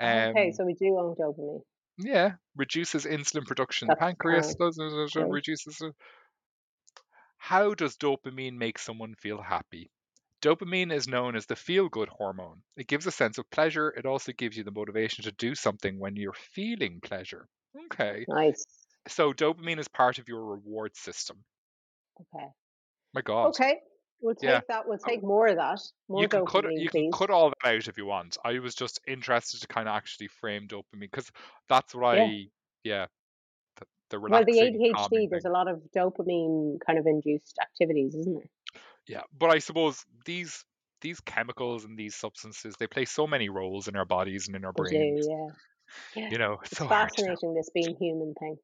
[0.00, 0.46] Okay.
[0.48, 1.62] Um, So we do own dopamine.
[1.98, 3.88] yeah, reduces insulin production.
[3.88, 4.68] That's Pancreas calm.
[4.68, 5.30] does does- does- Okay.
[5.30, 5.82] reduces.
[7.42, 9.90] How does dopamine make someone feel happy?
[10.42, 12.62] Dopamine is known as the feel good hormone.
[12.76, 13.90] It gives a sense of pleasure.
[13.90, 17.48] It also gives you the motivation to do something when you're feeling pleasure.
[17.86, 18.24] Okay.
[18.28, 18.64] Nice.
[19.08, 21.42] So dopamine is part of your reward system.
[22.20, 22.46] Okay.
[23.12, 23.48] My God.
[23.48, 23.80] Okay.
[24.20, 24.60] We'll take Yeah.
[24.68, 24.86] that.
[24.86, 25.08] We'll oh.
[25.08, 25.80] take more of that.
[26.08, 28.38] More You can cut dopamine, you can cut all that out if you want.
[28.44, 31.28] I was just interested to kind of actually frame dopamine because
[31.68, 32.22] that's what Yeah.
[32.22, 32.46] I
[32.84, 33.06] yeah
[34.18, 38.50] the, Well, the ADHD, there's a lot of dopamine kind of induced activities, isn't there?
[39.08, 40.64] Yeah, but I suppose these
[41.00, 44.64] these chemicals and these substances they play so many roles in our bodies and in
[44.64, 45.26] our They do, brains.
[45.28, 45.48] yeah.
[46.16, 46.30] Yeah.
[46.30, 47.36] You know, it's It's so hard to know.
[47.36, 48.56] fascinating, this being human thing.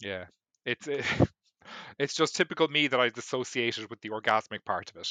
[0.00, 0.26] Yeah,
[0.64, 1.04] it's it,
[1.98, 5.08] it's just typical me that I associated with the orgasmic part of it.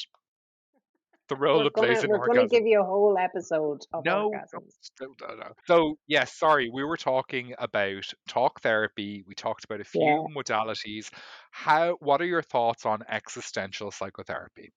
[1.28, 4.04] The role We're it plays gonna in we're gonna give you a whole episode of
[4.04, 4.78] No, orgasms.
[5.00, 5.52] no, no, no.
[5.66, 9.22] So, yes, sorry, we were talking about talk therapy.
[9.26, 10.24] We talked about a few Yeah.
[10.34, 11.10] modalities.
[11.50, 14.72] How, what are your thoughts on existential psychotherapy?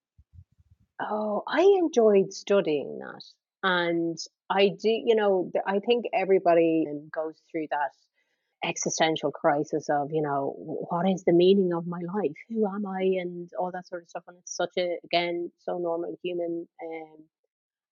[1.00, 3.24] Oh, I enjoyed studying that.
[3.64, 4.18] And
[4.50, 7.92] I do, you know, I think everybody goes through that
[8.64, 12.36] existential crisis of, you know, what is the meaning of my life?
[12.50, 13.02] Who am I?
[13.20, 14.24] And all that sort of stuff.
[14.28, 16.68] And it's such a, again, so normal human.
[16.84, 17.24] Um,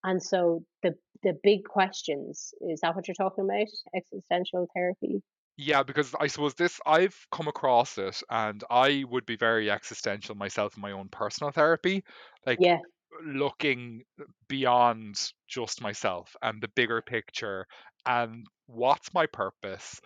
[0.04, 3.68] and so the the big questions, is that what you're talking about?
[3.94, 5.22] Existential therapy?
[5.58, 10.36] Yeah, because I suppose this, I've come across it and I would be very existential
[10.36, 12.06] myself in my own personal therapy.
[12.46, 12.78] Like, Yeah,
[13.26, 14.04] looking
[14.48, 17.66] beyond just myself and the bigger picture
[18.06, 20.00] and what's my purpose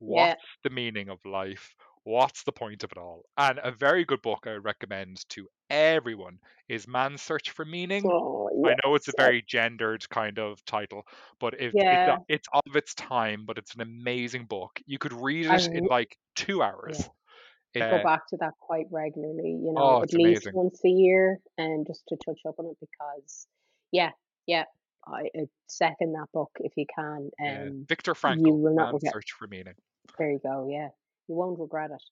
[0.00, 0.28] yeah.
[0.28, 1.74] what's the meaning of life
[2.04, 6.38] what's the point of it all and a very good book i recommend to everyone
[6.68, 10.64] is man's search for meaning Oh, i know it's a uh, very gendered kind of
[10.64, 11.02] title
[11.40, 15.12] but if it's Yeah, it's of its time but it's an amazing book you could
[15.12, 17.06] read I it in like two hours yeah.
[17.90, 20.54] go Uh, back to that quite regularly, you know, oh, at least amazing.
[20.54, 23.46] once a year and just to touch up on it because
[23.92, 24.10] yeah,
[24.46, 24.64] yeah,
[25.06, 27.30] I, I second that book if you can.
[27.40, 27.62] Yeah.
[27.62, 29.12] Um, Viktor you Frankl, will not Man's.
[29.12, 29.74] Search for Meaning.
[30.18, 30.68] There you go.
[30.70, 30.88] Yeah,
[31.28, 32.02] you won't regret it.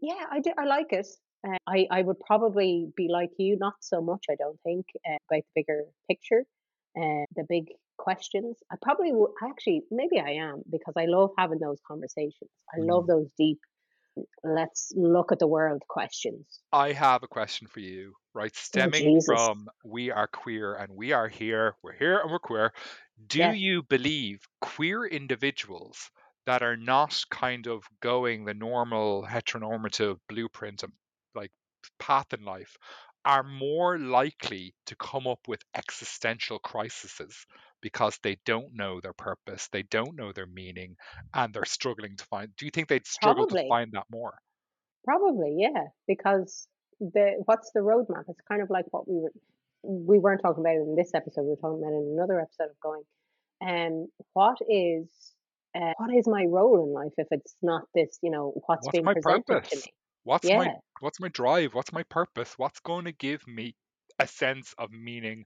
[0.00, 0.52] Yeah, I do.
[0.58, 1.06] I like it.
[1.46, 4.24] Uh, I I would probably be like you, not so much.
[4.30, 6.44] I don't think uh, about the bigger picture,
[6.98, 7.66] uh, the big
[7.98, 8.56] questions.
[8.72, 9.30] I probably would.
[9.42, 12.50] Actually, maybe I am because I love having those conversations.
[12.74, 13.08] I love Mm.
[13.08, 13.60] those deep.
[14.44, 16.60] Let's look at the world questions.
[16.72, 18.52] I have a question for you, right?
[18.54, 19.26] Oh Stemming Jesus!
[19.26, 22.72] from we are queer and we are here, we're here and we're queer.
[23.26, 23.56] Do Yes.
[23.56, 26.10] you believe queer individuals
[26.46, 30.92] that are not kind of going the normal heteronormative blueprint and
[31.34, 31.50] like
[31.98, 32.76] path in life
[33.24, 37.46] are more likely to come up with existential crises
[37.80, 40.96] because they don't know their purpose, they don't know their meaning,
[41.32, 42.54] and they're struggling to find.
[42.56, 44.34] Do you think they'd struggle to find that more?
[45.04, 46.66] Probably, yeah, because
[47.00, 48.24] the what's the roadmap?
[48.28, 49.32] It's kind of like what we were
[49.82, 51.42] we weren't talking about in this episode.
[51.42, 53.02] We were talking about in another episode of going.
[53.60, 55.33] Um, what is
[55.74, 58.18] uh, what is my role in life if it's not this?
[58.22, 59.82] You know, what's What's being my presented to me?
[60.24, 61.74] What's my Yeah, what's my drive?
[61.74, 62.54] What's my purpose?
[62.56, 63.74] What's going to give me
[64.18, 65.44] a sense of meaning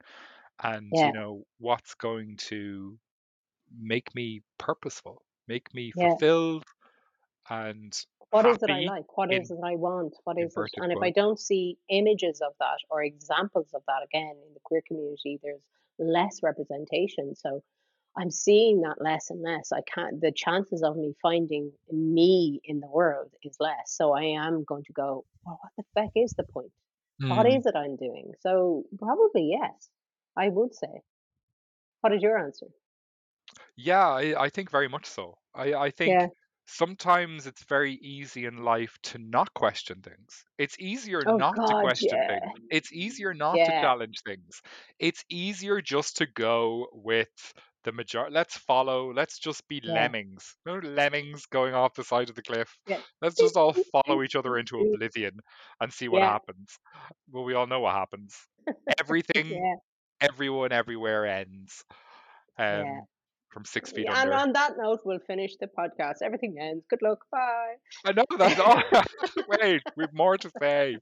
[0.63, 2.99] and you know what's going to
[3.81, 6.11] make me purposeful, make me yeah.
[6.11, 6.65] fulfilled
[7.51, 7.97] and
[8.31, 9.17] What is it I like?
[9.17, 10.15] What is in it I want?
[10.25, 10.71] What is it?
[10.77, 14.61] And if I don't see images of that or examples of that again in the
[14.65, 15.63] queer community, there's
[15.99, 17.35] less representation.
[17.35, 17.63] So
[18.17, 19.73] I'm seeing that less and less.
[19.73, 23.93] I can't, the chances of me finding me in the world is less.
[23.93, 26.73] So I am going to go, well, what the fuck is the point?
[27.29, 27.59] What Hmm.
[27.59, 28.33] is it I'm doing?
[28.41, 29.91] So probably yes,
[30.37, 31.03] I would say.
[32.01, 32.67] What is your answer?
[33.77, 35.39] Yeah, I, I think very much so.
[35.55, 36.29] I, I think Yeah.
[36.67, 40.45] sometimes it's very easy in life to not question things.
[40.59, 42.27] It's easier Oh not to question yeah.
[42.27, 42.53] things.
[42.71, 44.61] It's easier not to challenge things.
[44.99, 47.53] It's easier just to go with
[47.85, 48.35] the majority.
[48.35, 49.13] Let's follow.
[49.13, 49.93] Let's just be Yeah.
[49.93, 50.57] lemmings.
[50.67, 52.77] No lemmings going off the side of the cliff.
[52.87, 53.03] Yeah.
[53.23, 55.41] Let's just all follow each other into oblivion
[55.81, 56.25] and see what Yeah.
[56.25, 56.79] happens.
[57.31, 58.37] Well, we all know what happens.
[59.01, 59.67] Everything,
[60.21, 61.85] everyone, everywhere ends.
[62.59, 63.01] Um, Yeah.
[63.59, 64.35] From six feet Yeah, and under.
[64.35, 66.23] on that note, we'll finish the podcast.
[66.23, 66.85] Everything ends.
[66.89, 67.25] Good luck.
[67.33, 67.75] Bye.
[68.05, 68.81] I know that's all.
[69.49, 70.99] Wait, we've more to say.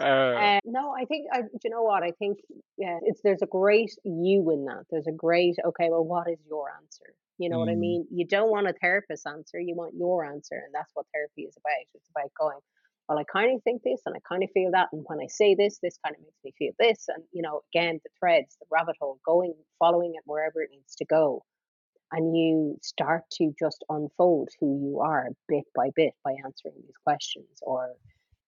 [0.00, 0.04] Uh,
[0.36, 2.02] Uh, no, I think I, you know what?
[2.02, 2.38] I think
[2.78, 4.84] yeah, it's there's a great you in that.
[4.90, 5.88] There's a great okay.
[5.90, 7.14] Well, what is your answer?
[7.38, 8.06] You know what I mm, mean?
[8.10, 9.60] You don't want a therapist's answer.
[9.60, 11.84] You want your answer, and that's what therapy is about.
[11.94, 12.60] It's about going.
[13.08, 15.28] Well, I kind of think this, and I kind of feel that, and when I
[15.28, 18.56] say this, this kind of makes me feel this, and you know, again, the threads,
[18.60, 21.44] the rabbit hole, going, following it wherever it needs to go,
[22.12, 26.96] and you start to just unfold who you are bit by bit by answering these
[27.04, 27.94] questions, or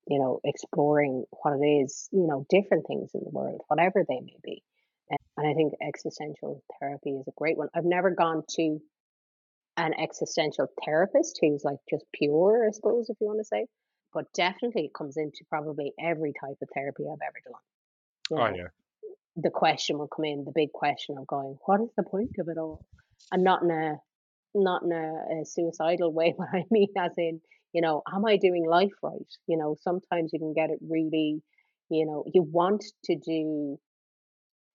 [0.07, 4.21] you know, exploring what it is, you know, different things in the world, whatever they
[4.21, 4.63] may be.
[5.11, 7.69] And, I think existential therapy is a great one.
[7.75, 8.79] I've never gone to
[9.77, 13.67] an existential therapist who's like just pure, I suppose, if you want to say,
[14.13, 17.61] but definitely it comes into probably every type of therapy I've ever done.
[18.31, 18.69] You oh yeah.
[19.37, 22.49] the question will come in, the big question of going, what is the point of
[22.49, 22.85] it all?
[23.33, 23.97] And not in a
[24.55, 27.41] not in a, a suicidal way, but I mean as in,
[27.73, 29.31] you know, am I doing life right?
[29.47, 31.43] You know, sometimes you can get it really,
[31.91, 33.79] you know, you want to do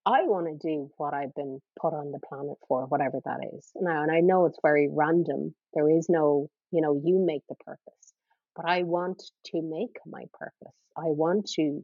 [0.05, 3.71] I want to do what I've been put on the planet for, whatever that is.
[3.75, 5.55] Now, and I know it's very random.
[5.73, 8.13] There is no, you know, you make the purpose.
[8.53, 10.75] But I want to make my purpose.
[10.97, 11.83] I want to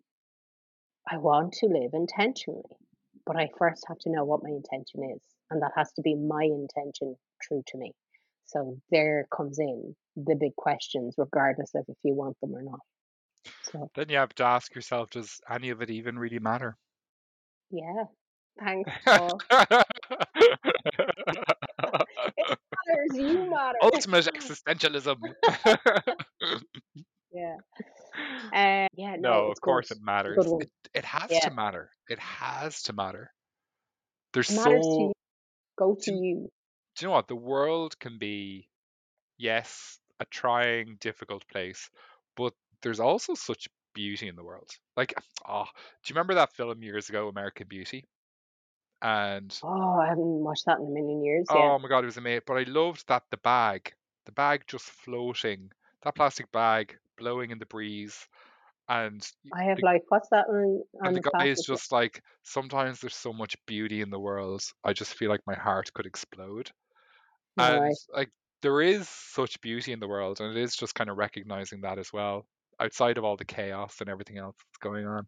[1.12, 2.78] I want to live intentionally.
[3.30, 5.22] But I first have to know what my intention is.
[5.52, 7.94] And that has to be my intention true to me.
[8.48, 12.80] So there comes in the big questions, regardless of if you want them or not.
[13.72, 16.76] So Then you have to ask yourself, does any of it even really matter?
[17.70, 18.06] yeah.
[18.60, 19.40] Thanks, Paul.
[19.52, 19.78] It
[22.88, 23.78] matters, you matter.
[23.84, 25.18] Ultimate existentialism.
[27.32, 27.58] Yeah.
[28.54, 29.98] Uh, yeah, no, no, of course good.
[29.98, 30.56] it matters.
[30.60, 31.40] It, it has Yeah.
[31.40, 31.92] to matter.
[32.10, 33.32] It has to matter.
[34.34, 35.04] There's It matters to so.
[35.04, 35.14] you.
[35.78, 36.50] Go to Do, you.
[36.96, 37.28] do you know what?
[37.28, 38.70] The world can be,
[39.38, 41.90] yes, a trying, difficult place,
[42.36, 44.70] but there's also such beauty in the world.
[44.98, 45.14] Like,
[45.48, 48.06] oh, do you remember that film years ago, American Beauty?
[49.02, 51.48] And Oh, I haven't watched that in a million years.
[51.54, 51.76] Yeah.
[51.76, 52.44] oh my god, it was amazing.
[52.46, 53.94] But I loved that the bag,
[54.26, 55.72] the bag just floating,
[56.04, 58.28] that plastic bag blowing in the breeze,
[58.88, 59.22] and
[59.54, 62.24] I have the, like, what's that on, on and the the guy is just like,
[62.44, 66.08] sometimes there's so much beauty in the world, I just feel like my heart could
[66.08, 66.72] explode.
[67.58, 67.96] And right.
[68.16, 68.30] like
[68.62, 72.00] there is such beauty in the world, and it is just kind of recognizing that
[72.00, 72.46] as well.
[72.80, 75.28] outside of all the chaos and everything else that's going on.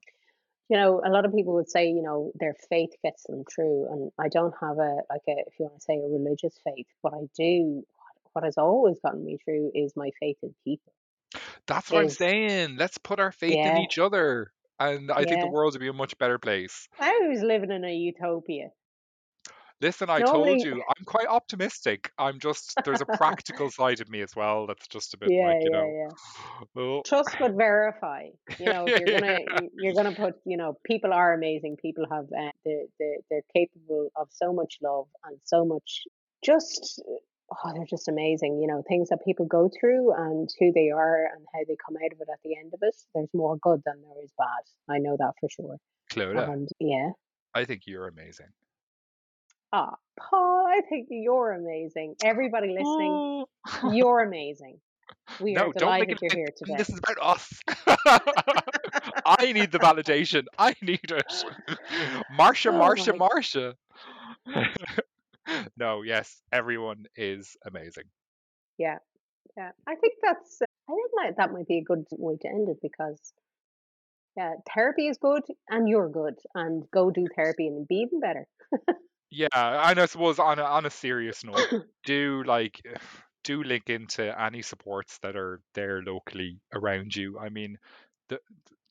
[0.69, 3.87] You know, a lot of people would say, you know, their faith gets them through,
[3.91, 6.87] and I don't have a like a if you want to say a religious faith,
[7.03, 7.83] but I do.
[8.33, 10.93] What has always gotten me through is my faith in people.
[11.67, 12.77] That's what I'm Is saying.
[12.77, 15.87] Let's put our faith in yeah, each other, and I think the world would be
[15.87, 16.87] a much better place.
[16.99, 18.71] I was living in a utopia.
[19.81, 22.11] Listen, I told Normally, you, I'm quite optimistic.
[22.17, 25.63] I'm just there's a practical side of me as well that's just a bit like,
[25.63, 26.09] you yeah, know, yeah.
[26.75, 27.03] oh.
[27.05, 28.29] Trust but verify.
[28.59, 31.77] You know, if you're gonna you- you're gonna put, you know, people are amazing.
[31.77, 36.03] People have uh, they're, they're they're capable of so much love and so much
[36.43, 37.01] just
[37.51, 38.59] oh, they're just amazing.
[38.61, 41.95] You know, things that people go through and who they are and how they come
[42.03, 42.95] out of it at the end of it.
[43.13, 44.93] There's more good than there is bad.
[44.93, 45.77] I know that for sure.
[46.11, 47.11] Clodagh, And yeah.
[47.53, 48.47] I think you're amazing.
[49.73, 52.15] Ah, Paul, I think you're amazing.
[52.23, 53.45] Everybody listening,
[53.83, 53.91] Oh.
[53.93, 54.79] you're amazing.
[55.39, 56.75] We are No, don't delighted you're here today.
[56.77, 57.61] This is about us.
[59.25, 60.43] I need the validation.
[60.57, 61.43] I need it.
[62.37, 63.75] Marsha, Oh Marsha, my Marsha.
[65.77, 68.05] no, yes, everyone is amazing.
[68.77, 68.97] Yeah,
[69.57, 69.71] yeah.
[69.87, 70.61] I think that's.
[70.61, 73.19] uh, I think that that might be a good way to end it because,
[74.35, 78.47] yeah, therapy is good and you're good, and go do therapy and be even better.
[79.29, 81.57] Yeah, and I suppose on a, on a serious note,
[82.05, 82.81] do like
[83.43, 87.39] do link into any supports that are there locally around you.
[87.39, 87.77] I mean,
[88.29, 88.39] the,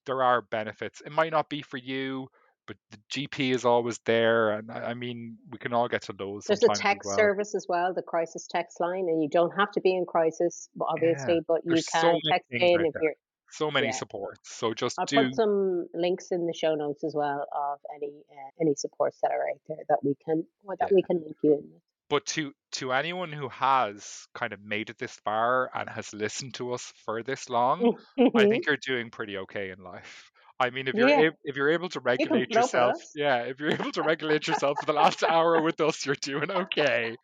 [0.07, 1.03] there are benefits.
[1.05, 2.29] It might not be for you,
[2.71, 6.13] but the GP is always there, and I, I mean, we can all get to
[6.13, 7.17] those There's a sometimes as text well.
[7.17, 10.69] service as well, the crisis text line, and you don't have to be in crisis,
[10.77, 13.15] but Yeah, obviously, but you there's so can many text in out if there, you're.
[13.51, 14.39] so many Yeah, supports.
[14.57, 18.23] So just I'll do put some links in the show notes as well of any
[18.31, 20.87] uh, any supports that are out there that we can or yeah.
[20.87, 21.81] that we can link you in.
[22.09, 26.55] But to to anyone who has kind of made it this far and has listened
[26.55, 27.97] to us for this long,
[28.35, 30.30] I think you're doing pretty okay in life.
[30.61, 33.03] I mean, if you're yeah, ab- if you're able to regulate put up with yourself,
[33.15, 36.51] yeah, if you're able to regulate yourself for the last hour with us, you're doing
[36.51, 37.17] okay.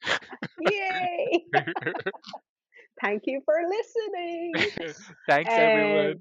[0.58, 1.44] Yay!
[3.02, 4.54] Thank you for listening.
[5.28, 6.14] Thanks, Um, everyone.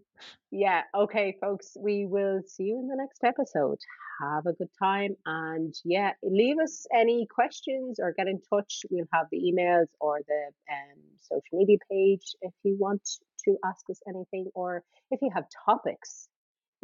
[0.52, 3.78] yeah, okay, folks, we will see you in the next episode.
[4.22, 5.16] Have a good time.
[5.26, 8.82] And yeah, leave us any questions or get in touch.
[8.90, 13.08] We'll have the emails or the um, social media page if you want
[13.46, 16.28] to ask us anything or if you have topics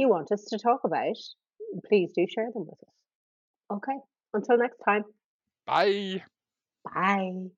[0.01, 1.15] you want us to talk about,
[1.87, 3.77] please do share them with us.
[3.77, 3.97] Okay,
[4.33, 5.03] until next time,
[5.65, 6.23] Bye.
[6.83, 7.51] bye.